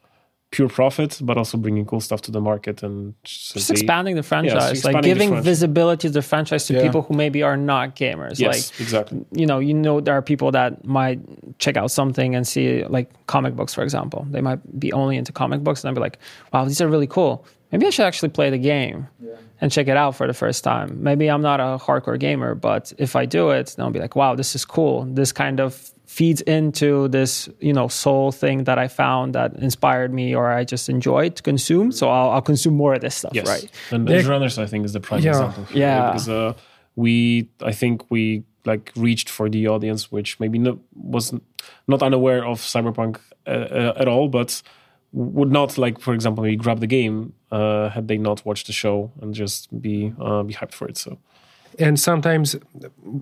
[0.52, 4.84] pure profit, but also bringing cool stuff to the market and just expanding the franchise,
[4.84, 5.46] yeah, like giving franchise.
[5.46, 6.82] visibility to the franchise to yeah.
[6.82, 8.40] people who maybe are not gamers.
[8.40, 9.26] Yes, like exactly.
[9.32, 11.20] You know, you know, there are people that might
[11.60, 14.26] check out something and see like comic books, for example.
[14.30, 16.20] They might be only into comic books and they'll be like,
[16.54, 17.46] "Wow, these are really cool.
[17.72, 19.34] Maybe I should actually play the game." Yeah.
[19.60, 21.02] And check it out for the first time.
[21.02, 24.16] Maybe I'm not a hardcore gamer, but if I do it, then I'll be like,
[24.16, 25.06] wow, this is cool.
[25.06, 30.14] This kind of feeds into this you know soul thing that I found that inspired
[30.14, 31.92] me or I just enjoyed to consume.
[31.92, 33.48] So I'll, I'll consume more of this stuff, yes.
[33.48, 33.70] right?
[33.92, 35.32] And Edgerunners, I think, is the prime yeah.
[35.32, 35.66] example.
[35.74, 36.54] yeah, because uh,
[36.96, 41.34] we, I think we like reached for the audience, which maybe not, was
[41.88, 44.62] not unaware of Cyberpunk uh, uh, at all, but
[45.12, 48.74] would not like, for example, maybe grab the game uh, had they not watched the
[48.74, 50.98] show and just be uh, be hyped for it.
[50.98, 51.18] So,
[51.80, 52.56] and sometimes,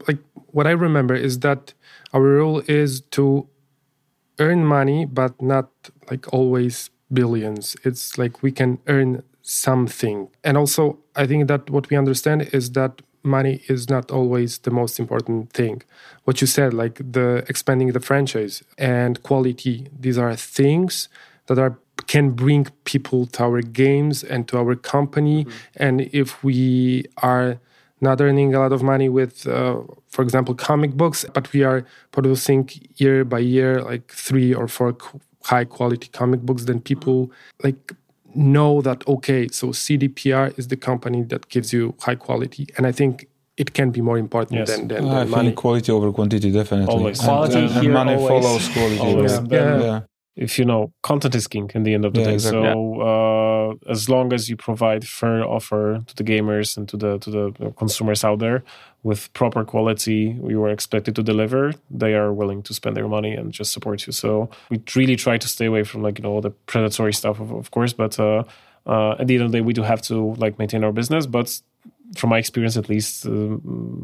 [0.08, 1.74] like what I remember is that
[2.14, 3.48] our rule is to
[4.40, 5.70] earn money but not
[6.10, 7.76] like always billions.
[7.84, 10.30] It's like we can earn something.
[10.44, 14.72] And also i think that what we understand is that money is not always the
[14.72, 15.82] most important thing.
[16.24, 21.10] What you said like the expanding the franchise and quality these are things
[21.48, 21.78] that are
[22.08, 25.46] can bring people to our games and to our company.
[25.46, 25.84] Mm-hmm.
[25.84, 27.60] and if we are
[28.02, 29.80] not earning a lot of money with, uh,
[30.10, 34.98] for example, comic books, but we are producing year by year like three or four
[35.44, 36.66] high quality comic books.
[36.66, 37.32] Then people
[37.64, 37.94] like
[38.34, 42.92] know that okay, so CDPR is the company that gives you high quality, and I
[42.92, 43.28] think
[43.58, 44.70] it can be more important yes.
[44.70, 45.54] than, than, than money.
[45.54, 46.94] quality over quantity, definitely.
[46.94, 47.20] Always.
[47.22, 48.28] Quality and, and money always.
[48.28, 49.00] follows quality.
[49.00, 49.32] Always.
[49.32, 49.48] Yeah.
[49.50, 49.82] Yeah.
[49.82, 50.02] yeah
[50.36, 52.34] if you know content is king in the end of the yeah, day.
[52.34, 52.62] exactly.
[52.62, 57.18] so uh, as long as you provide fair offer to the gamers and to the
[57.20, 58.64] to the consumers out there
[59.04, 63.34] with proper quality you are expected to deliver they are willing to spend their money
[63.34, 64.12] and just support you.
[64.12, 67.52] So we really try to stay away from like you know the predatory stuff of,
[67.52, 68.44] of course but uh,
[68.86, 71.26] uh, at the end of the day we do have to like maintain our business
[71.26, 71.62] but
[72.18, 73.30] from my experience at least uh,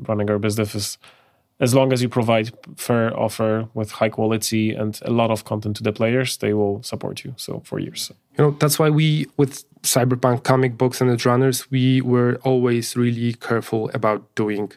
[0.08, 0.98] running our business is
[1.62, 5.76] as long as you provide fair offer with high quality and a lot of content
[5.78, 7.34] to the players, they will support you.
[7.38, 8.12] So for years.
[8.38, 13.34] You know, that's why we with Cyberpunk comic books and Edgerunners, we were always really
[13.34, 14.72] careful about doing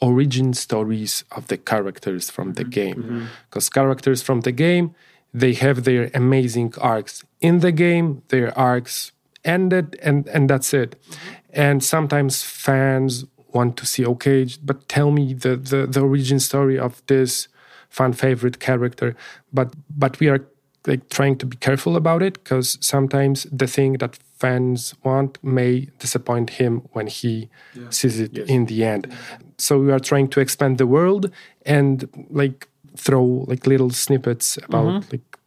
[0.00, 3.28] origin stories of the characters from the game.
[3.48, 3.80] Because mm-hmm.
[3.80, 4.94] characters from the game,
[5.34, 9.12] they have their amazing arcs in the game, their arcs
[9.44, 10.90] ended and and that's it.
[10.90, 11.20] Mm-hmm.
[11.54, 16.78] And sometimes fans want to see okay but tell me the, the the origin story
[16.78, 17.48] of this
[17.88, 19.14] fan favorite character
[19.52, 20.40] but but we are
[20.86, 25.88] like trying to be careful about it because sometimes the thing that fans want may
[25.98, 27.88] disappoint him when he yeah.
[27.90, 28.48] sees it yes.
[28.48, 29.12] in the end
[29.58, 31.30] so we are trying to expand the world
[31.64, 35.10] and like throw like little snippets about mm-hmm.
[35.12, 35.38] like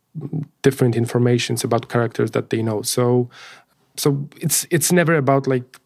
[0.62, 3.30] different informations about characters that they know so
[3.98, 5.80] so it's it's never about like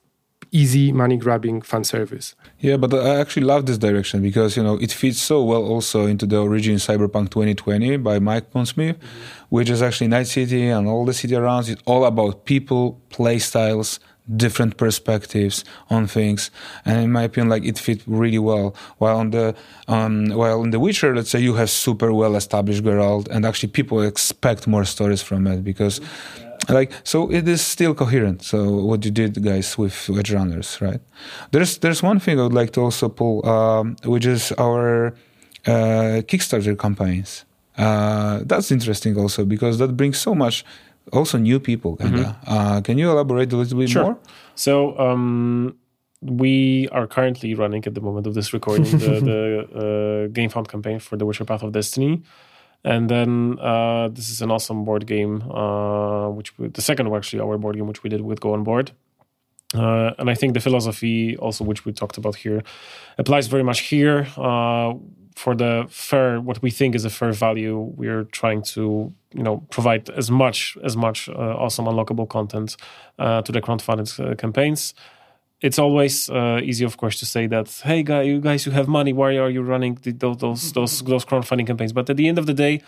[0.52, 2.36] easy money grabbing fan service.
[2.60, 6.06] Yeah, but I actually love this direction because you know it fits so well also
[6.06, 9.46] into the origin Cyberpunk 2020 by Mike Pondsmith, mm-hmm.
[9.50, 11.70] which is actually Night City and all the city around.
[11.70, 14.00] It's all about people, play styles,
[14.36, 16.52] different perspectives on things
[16.86, 19.56] and in my opinion like it fit really well while on the
[19.88, 23.70] um while in the witcher let's say you have super well established Geralt and actually
[23.70, 26.49] people expect more stories from it because yeah
[26.80, 31.02] like so it is still coherent so what you did guys with edgerunners right
[31.52, 35.14] there's there's one thing i would like to also pull um, which is our
[35.68, 37.46] uh, kickstarter campaigns
[37.78, 40.66] uh, that's interesting also because that brings so much
[41.14, 42.18] also new people kinda.
[42.18, 42.54] Mm-hmm.
[42.54, 44.04] Uh, can you elaborate a little bit sure.
[44.04, 44.18] more
[44.56, 45.76] so um,
[46.22, 51.00] we are currently running at the moment of this recording the, the uh, GameFound campaign
[51.00, 52.22] for the Witcher Path of Destiny
[52.84, 57.42] And then uh, this is an awesome board game, uh, which we, the second actually
[57.42, 58.92] our board game, which we did with Go on Board.
[59.76, 62.64] Uh, and I think the philosophy, also which we talked about here,
[63.18, 64.28] applies very much here.
[64.36, 64.94] Uh,
[65.36, 69.66] for the fair, what we think is a fair value, we're trying to, you know,
[69.70, 72.76] provide as much as much uh, awesome unlockable content
[73.20, 74.94] uh, to the crowdfunded uh, campaigns.
[75.62, 78.88] It's always uh, easy, of course, to say that, hey, guy, you guys, you have
[78.88, 79.12] money.
[79.12, 81.92] Why are you running the, those those those crowdfunding campaigns?
[81.94, 82.82] But at the end of the day,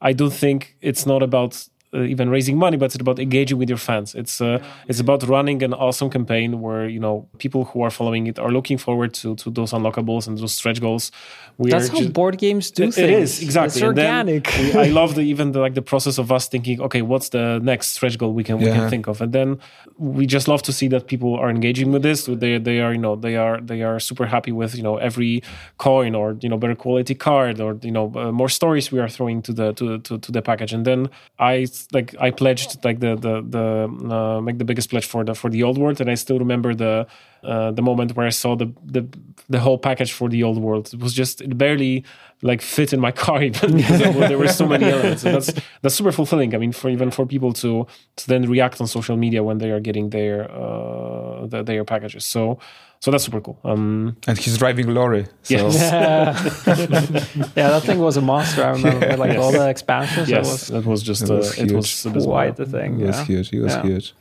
[0.00, 3.78] I don't think it's not about even raising money, but it's about engaging with your
[3.78, 4.14] fans.
[4.14, 8.26] It's uh, it's about running an awesome campaign where you know people who are following
[8.26, 11.12] it are looking forward to to those unlockables and those stretch goals.
[11.58, 12.98] We That's how board games do it, things.
[12.98, 14.46] It is exactly it's organic.
[14.58, 17.60] we, I love the even the, like the process of us thinking, okay, what's the
[17.62, 18.66] next stretch goal we can yeah.
[18.66, 19.58] we can think of, and then
[19.96, 22.26] we just love to see that people are engaging with this.
[22.26, 25.42] They they are you know they are they are super happy with you know every
[25.78, 29.08] coin or you know better quality card or you know uh, more stories we are
[29.08, 31.08] throwing to the to, to to the package, and then
[31.38, 35.34] I like I pledged like the the the uh, make the biggest pledge for the
[35.34, 37.06] for the old world, and I still remember the
[37.42, 39.06] uh, the moment where I saw the, the
[39.48, 40.92] the whole package for the old world.
[40.92, 42.04] It was just it barely
[42.42, 45.24] like fit in my car even because there were so many elements.
[45.24, 46.54] And that's that's super fulfilling.
[46.54, 49.70] I mean, for even for people to to then react on social media when they
[49.70, 52.24] are getting their uh, the, their packages.
[52.24, 52.58] So
[53.00, 53.58] so that's super cool.
[53.62, 55.26] Um, and he's driving lorry.
[55.42, 55.54] So.
[55.54, 55.74] Yes.
[55.80, 56.32] Yeah.
[57.56, 58.64] yeah, that thing was a monster.
[58.64, 59.14] I remember, yeah.
[59.16, 59.42] like yes.
[59.42, 60.30] all the expansions.
[60.30, 63.00] Yes, was, that was just it was, uh, it was quite the thing.
[63.00, 63.52] It was huge.
[63.52, 64.14] It was huge.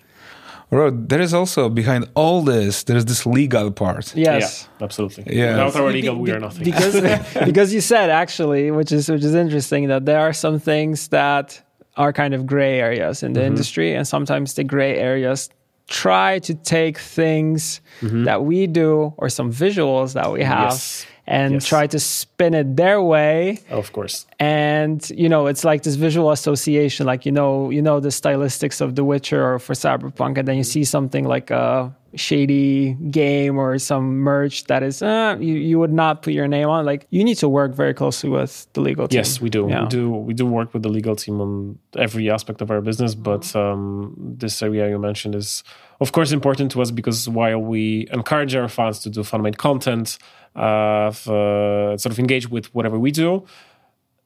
[0.76, 1.10] Right.
[1.10, 4.16] There is also behind all this, there is this legal part.
[4.16, 5.24] Yes, yeah, absolutely.
[5.28, 5.66] Yeah.
[5.66, 6.64] Without our legal, we are nothing.
[6.64, 7.00] Because
[7.46, 11.62] because you said actually, which is which is interesting, that there are some things that
[11.98, 13.48] are kind of gray areas in the mm-hmm.
[13.48, 15.50] industry, and sometimes the gray areas
[15.88, 18.24] try to take things mm-hmm.
[18.24, 21.66] that we do or some visuals that we have yes and yes.
[21.66, 23.60] try to spin it their way.
[23.70, 24.26] Of course.
[24.40, 28.82] And you know, it's like this visual association, like you know, you know the stylistics
[28.82, 33.58] of The Witcher or for Cyberpunk, and then you see something like a shady game
[33.58, 36.86] or some merch that is uh, you, you would not put your name on.
[36.86, 39.18] Like you need to work very closely with the legal team.
[39.18, 39.68] Yes, we do.
[39.68, 39.84] Yeah.
[39.84, 40.12] We do.
[40.12, 44.16] We do work with the legal team on every aspect of our business, but um,
[44.18, 45.64] this area you mentioned is
[46.02, 50.18] of course important to us because while we encourage our fans to do fan-made content
[50.18, 53.46] uh, sort of engage with whatever we do.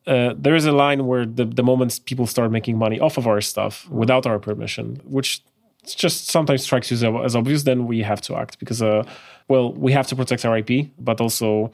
[0.07, 3.27] Uh, there is a line where the, the moment people start making money off of
[3.27, 5.41] our stuff without our permission, which
[5.86, 9.03] just sometimes strikes you as, as obvious, then we have to act because, uh,
[9.47, 11.71] well, we have to protect our IP, but also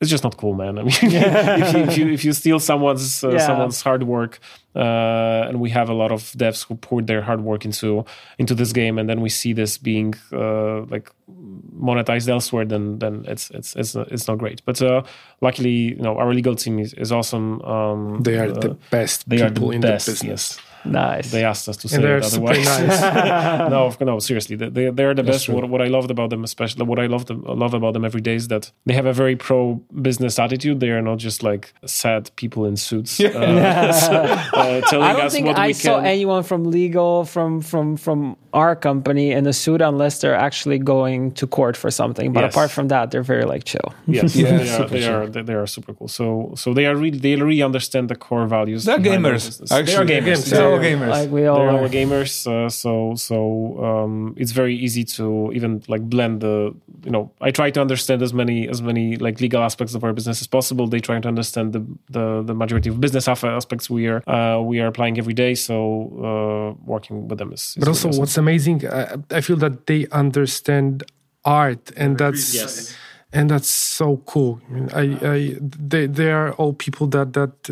[0.00, 0.78] it's just not cool, man.
[0.80, 1.56] I mean, yeah.
[1.66, 3.38] if, you, if, you, if you steal someone's uh, yeah.
[3.38, 4.40] someone's hard work,
[4.74, 8.04] uh, and we have a lot of devs who poured their hard work into
[8.38, 13.24] into this game, and then we see this being uh, like monetized elsewhere, then then
[13.28, 14.62] it's it's it's it's not great.
[14.64, 15.02] But uh,
[15.40, 17.62] luckily, you know, our legal team is, is awesome.
[17.62, 19.28] Um, they are the uh, best.
[19.28, 20.06] They are the best.
[20.06, 20.24] The business.
[20.24, 20.60] Yes.
[20.84, 21.30] Nice.
[21.30, 22.64] They asked us to say it otherwise.
[22.64, 23.00] Nice.
[23.70, 25.48] no, no, seriously, they they are the That's best.
[25.48, 28.20] What, what, I loved about them, especially what I love them, love about them every
[28.20, 30.80] day, is that they have a very pro business attitude.
[30.80, 33.24] They are not just like sad people in suits uh,
[34.54, 37.96] uh, telling I don't us think what I we saw anyone from legal from from
[37.96, 42.32] from our company in a suit unless they're actually going to court for something.
[42.32, 42.54] But yes.
[42.54, 43.92] apart from that, they're very like chill.
[44.06, 46.08] Yes, yeah, they, are, they, are, they, are, super cool.
[46.08, 48.84] So so they are really they really understand the core values.
[48.84, 49.60] They're gamers.
[49.72, 50.50] Actually, they are gamers.
[50.50, 51.08] They're all gamers.
[51.08, 51.82] Like we all They're are.
[51.82, 52.46] all gamers.
[52.46, 56.74] Uh, so so um, it's very easy to even like blend the.
[57.04, 60.12] You know, I try to understand as many as many like legal aspects of our
[60.12, 60.86] business as possible.
[60.86, 64.80] They try to understand the the, the majority of business aspects we are uh, we
[64.80, 65.54] are applying every day.
[65.54, 65.74] So
[66.28, 67.62] uh, working with them is.
[67.62, 68.20] is but also, awesome.
[68.20, 71.04] what's amazing, I, I, feel that they understand
[71.44, 72.54] art, and that's.
[72.54, 72.94] Yes.
[73.36, 74.60] And that's so cool.
[74.94, 77.68] I, I, I they, they are all people that that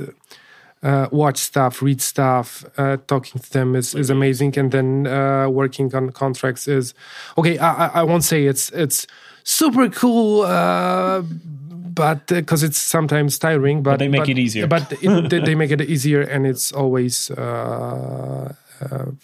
[0.83, 5.49] uh, watch stuff, read stuff, uh, talking to them is, is amazing, and then uh,
[5.49, 6.95] working on contracts is
[7.39, 7.59] okay.
[7.59, 9.07] I, I won't say it's it's
[9.45, 14.39] super cool, uh, but because uh, it's sometimes tiring, but, but they make but, it
[14.39, 14.67] easier.
[14.67, 18.53] But it, they make it easier, and it's always uh,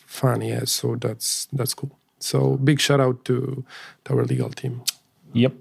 [0.06, 0.42] fun.
[0.42, 1.98] Yeah, so that's that's cool.
[2.20, 3.64] So big shout out to,
[4.04, 4.82] to our legal team.
[5.32, 5.54] Yep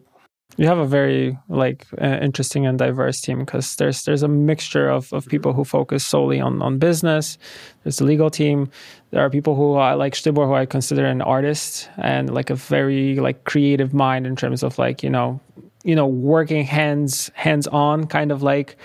[0.55, 4.89] you have a very like uh, interesting and diverse team because there's there's a mixture
[4.89, 7.37] of, of people who focus solely on, on business.
[7.83, 8.69] There's the legal team.
[9.11, 12.55] There are people who I like Sztybor, who I consider an artist and like a
[12.55, 15.39] very like creative mind in terms of like you know
[15.83, 18.77] you know working hands hands on kind of like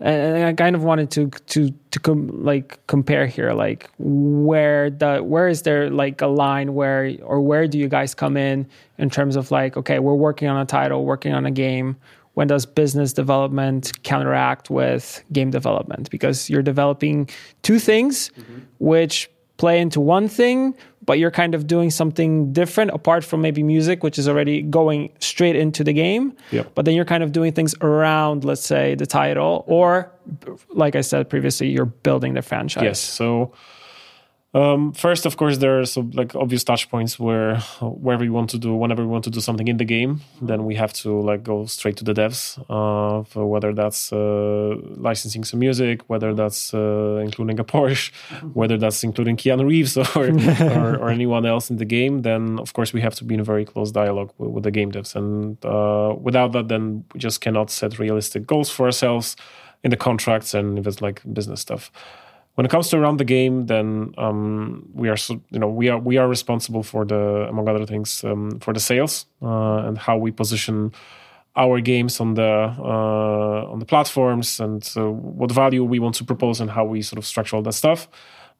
[0.00, 5.18] and I kind of wanted to to to com- like compare here, like where the
[5.18, 8.66] where is there like a line where or where do you guys come in
[8.98, 11.96] in terms of like okay, we're working on a title, working on a game.
[12.36, 16.10] when does business development counteract with game development?
[16.10, 17.30] Because you're developing
[17.62, 18.58] two things mm-hmm.
[18.78, 20.74] which play into one thing,
[21.06, 25.12] but you're kind of doing something different apart from maybe music, which is already going
[25.20, 26.36] straight into the game.
[26.50, 26.72] Yep.
[26.74, 30.12] But then you're kind of doing things around, let's say, the title, or
[30.70, 32.82] like I said previously, you're building the franchise.
[32.82, 33.00] Yes.
[33.00, 33.52] So
[34.56, 38.48] um, first, of course, there are some like obvious touch points where wherever we want
[38.50, 41.20] to do, whenever we want to do something in the game, then we have to
[41.20, 42.58] like go straight to the devs.
[42.70, 48.10] Uh, for whether that's uh, licensing some music, whether that's uh, including a Porsche,
[48.54, 52.72] whether that's including Keanu Reeves or, or, or anyone else in the game, then of
[52.72, 55.14] course we have to be in a very close dialogue with, with the game devs.
[55.14, 59.36] And uh, without that, then we just cannot set realistic goals for ourselves
[59.84, 61.92] in the contracts and if it's like business stuff
[62.56, 65.16] when it comes to around the game, then um, we are
[65.50, 68.80] you know we are we are responsible for the among other things um, for the
[68.80, 70.92] sales uh, and how we position
[71.54, 76.24] our games on the uh, on the platforms and uh, what value we want to
[76.24, 78.08] propose and how we sort of structure all that stuff.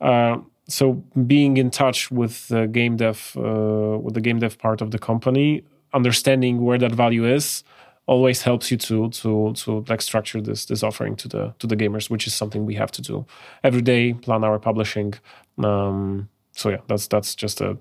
[0.01, 0.37] Uh,
[0.69, 0.93] so
[1.27, 4.99] being in touch with the game dev uh, with the game dev part of the
[4.99, 5.63] company,
[5.95, 7.65] understanding where that value is
[8.07, 11.77] always helps you to to to like structure this this offering to the to the
[11.77, 13.27] gamers, which is something we have to do
[13.63, 14.15] every day.
[14.15, 15.15] Plan our publishing.
[15.63, 17.77] Um, so yeah, that's that's just a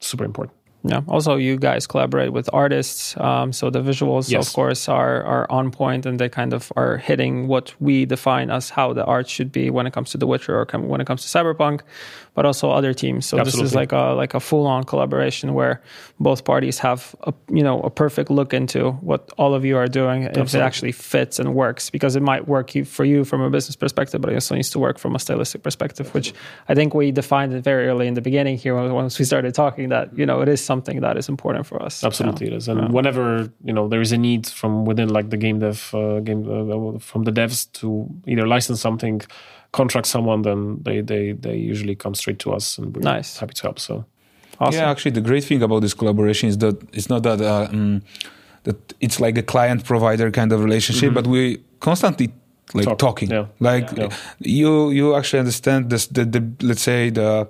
[0.00, 0.56] super important.
[0.84, 1.02] Yeah.
[1.06, 4.48] Also, you guys collaborate with artists, um, so the visuals, yes.
[4.48, 8.50] of course, are are on point, and they kind of are hitting what we define
[8.50, 11.06] as how the art should be when it comes to The Witcher or when it
[11.06, 11.82] comes to Cyberpunk,
[12.34, 13.26] but also other teams.
[13.26, 13.62] So Absolutely.
[13.62, 15.82] this is like a like a full on collaboration where
[16.18, 19.86] both parties have a you know a perfect look into what all of you are
[19.86, 20.42] doing Absolutely.
[20.42, 23.76] if it actually fits and works because it might work for you from a business
[23.76, 26.32] perspective, but it also needs to work from a stylistic perspective, which
[26.68, 29.90] I think we defined it very early in the beginning here once we started talking
[29.90, 32.02] that you know it is something that is important for us.
[32.02, 32.68] Absolutely, it is.
[32.68, 32.88] And yeah.
[32.88, 36.42] whenever you know there is a need from within, like the game dev, uh, game
[36.48, 39.20] uh, from the devs to either license something,
[39.72, 43.38] contract someone, then they they they usually come straight to us, and we're nice.
[43.38, 43.78] happy to help.
[43.78, 44.04] So.
[44.60, 44.80] Awesome.
[44.80, 48.02] Yeah, actually, the great thing about this collaboration is that it's not that uh, um,
[48.62, 51.14] that it's like a client provider kind of relationship, mm-hmm.
[51.14, 52.32] but we constantly
[52.74, 52.98] like Talk.
[52.98, 53.30] talking.
[53.30, 53.46] Yeah.
[53.60, 54.10] Like yeah.
[54.38, 57.48] you you actually understand this the, the let's say the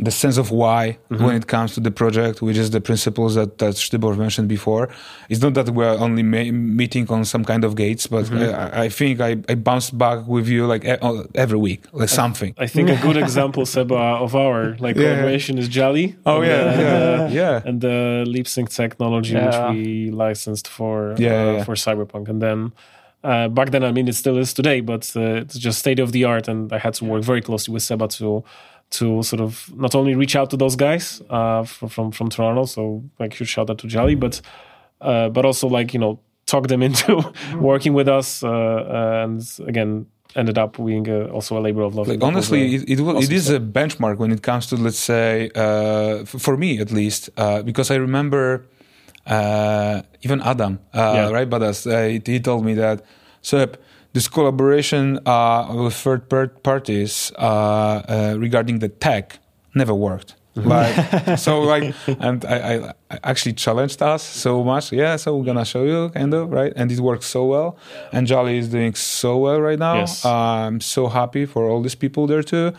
[0.00, 1.24] the sense of why mm-hmm.
[1.24, 4.88] when it comes to the project, which is the principles that, that Sztybor mentioned before.
[5.28, 8.76] It's not that we're only ma- meeting on some kind of gates, but mm-hmm.
[8.76, 12.54] I, I, think I, I bounce back with you like every week, like something.
[12.58, 15.02] I think a good example, Seba, of our like yeah.
[15.02, 16.16] collaboration is JALI.
[16.26, 19.68] Oh yeah, the, yeah, the, yeah, and the lip sync technology yeah.
[19.68, 21.64] which we licensed for yeah, uh, yeah.
[21.64, 22.72] for Cyberpunk, and then.
[23.22, 26.12] Uh, back then, I mean, it still is today, but uh, it's just state of
[26.12, 28.44] the art, and I had to work very closely with Seba to
[28.94, 32.64] to sort of not only reach out to those guys uh, from, from, from Toronto,
[32.64, 34.40] so like huge shout out to JALI, but
[35.00, 39.42] uh, but also like you know talk them into working with us, uh, uh, and
[39.66, 42.08] again ended up being a, also a labor of love.
[42.08, 45.50] Like, honestly, it, it, awesome it is a benchmark when it comes to let's say
[45.54, 48.66] uh, for me at least uh, because I remember
[49.26, 51.30] even Adam yeah.
[51.30, 51.62] right, but
[52.26, 53.04] he told me that
[53.42, 53.66] so
[54.14, 59.38] this collaboration uh, with third parties uh, uh, regarding the tech
[59.74, 60.36] never worked.
[60.56, 60.68] Mm-hmm.
[60.68, 64.92] Like so, like, and I, I, actually challenged us so much.
[64.92, 66.72] Yeah, so we're gonna show you, kind of, right?
[66.76, 67.76] And it works so well.
[68.12, 69.96] And JALI is doing so well right now.
[69.96, 70.24] Yes.
[70.24, 72.72] I'm so happy for all these people there too.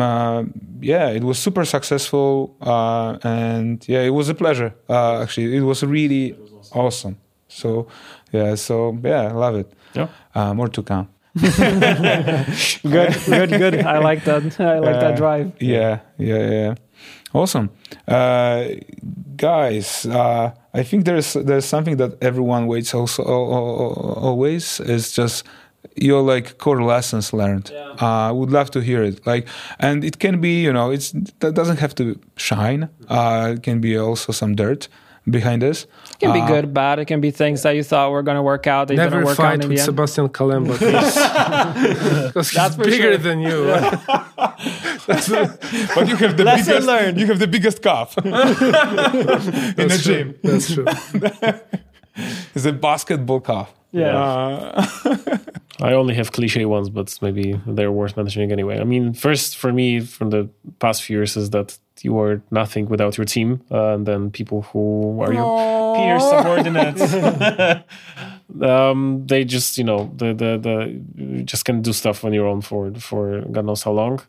[0.00, 0.44] Uh,
[0.80, 4.74] yeah, it was super successful, uh, and yeah, it was a pleasure.
[4.88, 6.80] Uh, actually, it was really it was awesome.
[6.86, 7.18] awesome.
[7.48, 7.86] So
[8.32, 9.70] yeah, so yeah, I love it.
[9.94, 10.08] Yeah.
[10.34, 11.08] Uh, more to come.
[11.40, 13.74] good, good, good.
[13.84, 14.60] I like that.
[14.60, 15.52] I like uh, that drive.
[15.60, 16.74] Yeah, yeah, yeah.
[17.32, 17.70] Awesome,
[18.06, 18.66] uh,
[19.36, 20.06] guys.
[20.06, 25.44] Uh, I think there's there's something that everyone waits also always is just
[25.96, 27.70] your like core lessons learned.
[27.72, 27.96] Yeah.
[28.00, 29.26] Uh, I would love to hear it.
[29.26, 29.48] Like,
[29.80, 32.88] and it can be you know it's that doesn't have to shine.
[33.08, 34.88] Uh, it can be also some dirt
[35.28, 35.86] behind this.
[36.24, 36.98] It can be uh, good, bad.
[36.98, 39.26] It can be things that you thought were going to work out that never didn't
[39.26, 40.72] work fight out with Sebastian Kalemba
[42.26, 43.16] because he's bigger sure.
[43.18, 43.66] than you.
[43.66, 44.00] Yeah.
[45.06, 46.86] but you have the Lesson biggest.
[46.86, 47.20] Learned.
[47.20, 50.34] You have the biggest calf in the gym.
[50.42, 50.86] That's true.
[52.54, 53.72] it's a basketball calf.
[53.94, 54.16] Yeah.
[54.16, 55.38] Uh,
[55.80, 58.80] I only have cliche ones, but maybe they're worth mentioning anyway.
[58.80, 60.48] I mean, first for me from the
[60.80, 64.62] past few years is that you are nothing without your team, uh, and then people
[64.62, 67.14] who are your peer subordinates.
[68.62, 70.76] um, they just you know the the the
[71.14, 74.20] you just can do stuff on your own for for God knows how long.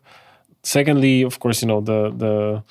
[0.62, 2.62] Secondly, of course, you know the the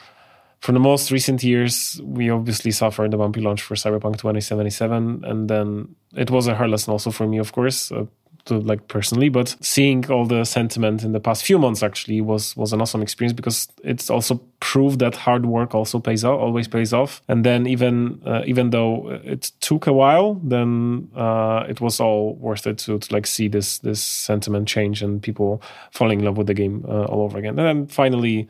[0.65, 5.47] for the most recent years, we obviously suffered the bumpy launch for Cyberpunk 2077, and
[5.47, 7.91] then it was a hard lesson also for me, of course.
[7.91, 8.05] Uh,
[8.45, 12.55] to like personally, but seeing all the sentiment in the past few months actually was
[12.55, 16.67] was an awesome experience because it's also proved that hard work also pays off, always
[16.67, 17.23] pays off.
[17.27, 22.35] And then even uh, even though it took a while, then uh, it was all
[22.35, 25.59] worth it to, to like see this this sentiment change and people
[25.91, 27.57] falling in love with the game uh, all over again.
[27.57, 28.47] And then finally,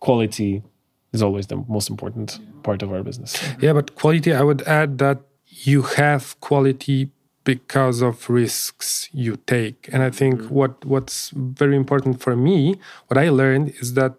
[0.00, 0.62] quality
[1.16, 2.28] is always the most important
[2.62, 3.30] part of our business.
[3.64, 5.18] Yeah, but quality, I would add that
[5.68, 7.00] you have quality
[7.46, 9.88] because of risks you take.
[9.92, 10.54] And I think mm-hmm.
[10.58, 11.18] what what's
[11.64, 12.58] very important for me,
[13.08, 14.14] what I learned is that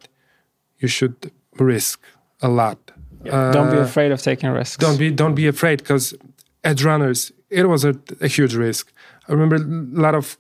[0.82, 1.18] you should
[1.60, 1.98] risk
[2.42, 2.80] a lot.
[3.24, 3.36] Yeah.
[3.36, 4.78] Uh, don't be afraid of taking risks.
[4.78, 6.16] Don't be don't be afraid because
[6.64, 8.92] Edgerunners, it was a, a, huge risk.
[9.28, 10.38] I remember a lot of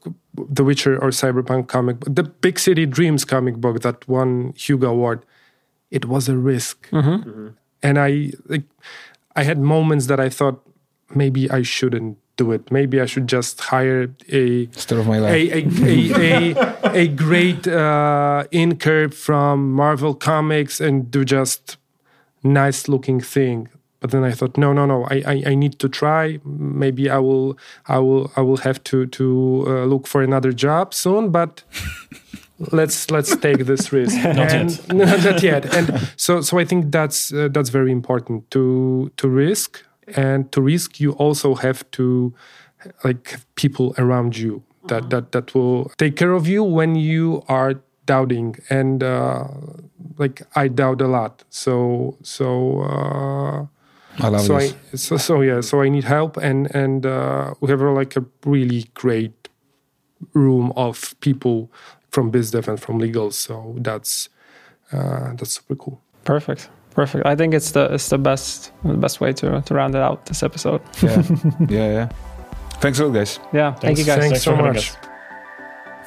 [0.58, 5.26] The Witcher or Cyberpunk comic, the Big City Dreams comic book that won Hugo Award.
[5.90, 7.30] It was a risk, mm-hmm.
[7.30, 7.48] Mm-hmm.
[7.82, 8.64] and I like,
[9.36, 10.62] I had moments that I thought
[11.16, 12.72] maybe I shouldn't do it.
[12.72, 14.70] Maybe I should just hire a
[15.00, 15.34] of my life.
[15.34, 21.78] a a, a, a, a great uh, inker from Marvel Comics and do just
[22.44, 23.70] nice looking thing.
[24.00, 25.06] But then I thought, no, no, no.
[25.06, 26.40] I, I, I need to try.
[26.46, 27.58] Maybe I will
[27.88, 31.32] I will I will have to to uh, look for another job soon.
[31.32, 31.64] But
[32.72, 34.16] let's let's take this risk.
[34.16, 34.94] not and, yet.
[35.24, 35.76] not yet.
[35.76, 39.84] And so so I think that's uh, that's very important to to risk
[40.16, 42.34] and to risk you also have to
[43.04, 45.10] like people around you that mm-hmm.
[45.10, 49.48] that that will take care of you when you are doubting and uh,
[50.18, 53.66] like i doubt a lot so so uh,
[54.20, 54.74] I love so this.
[54.74, 58.26] I, so, so yeah so i need help and and uh, we have like a
[58.46, 59.50] really great
[60.34, 61.70] room of people
[62.12, 64.30] from bizdev and from legal so that's
[64.92, 67.28] uh, that's super cool perfect Perfect.
[67.28, 70.26] I think it's the it's the best the best way to to round it out
[70.26, 70.82] this episode.
[71.04, 71.22] yeah,
[71.70, 72.10] yeah, yeah.
[72.82, 73.40] Thanks a lot, guys.
[73.54, 73.82] Yeah, Thanks.
[73.82, 74.18] thank you guys.
[74.18, 75.07] Thanks, Thanks so much.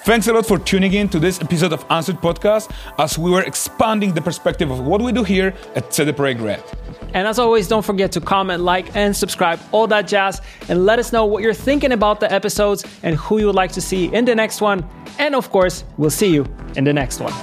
[0.03, 3.42] Thanks a lot for tuning in to this episode of AnsweRED Podcast as we were
[3.42, 6.64] expanding the perspective of what we do here at CD Projekt Red.
[7.12, 10.40] And as always, don't forget to comment, like, and subscribe, all that jazz,
[10.70, 13.72] and let us know what you're thinking about the episodes and who you would like
[13.72, 14.88] to see in the next one.
[15.18, 16.46] And of course, we'll see you
[16.76, 17.34] in the next one.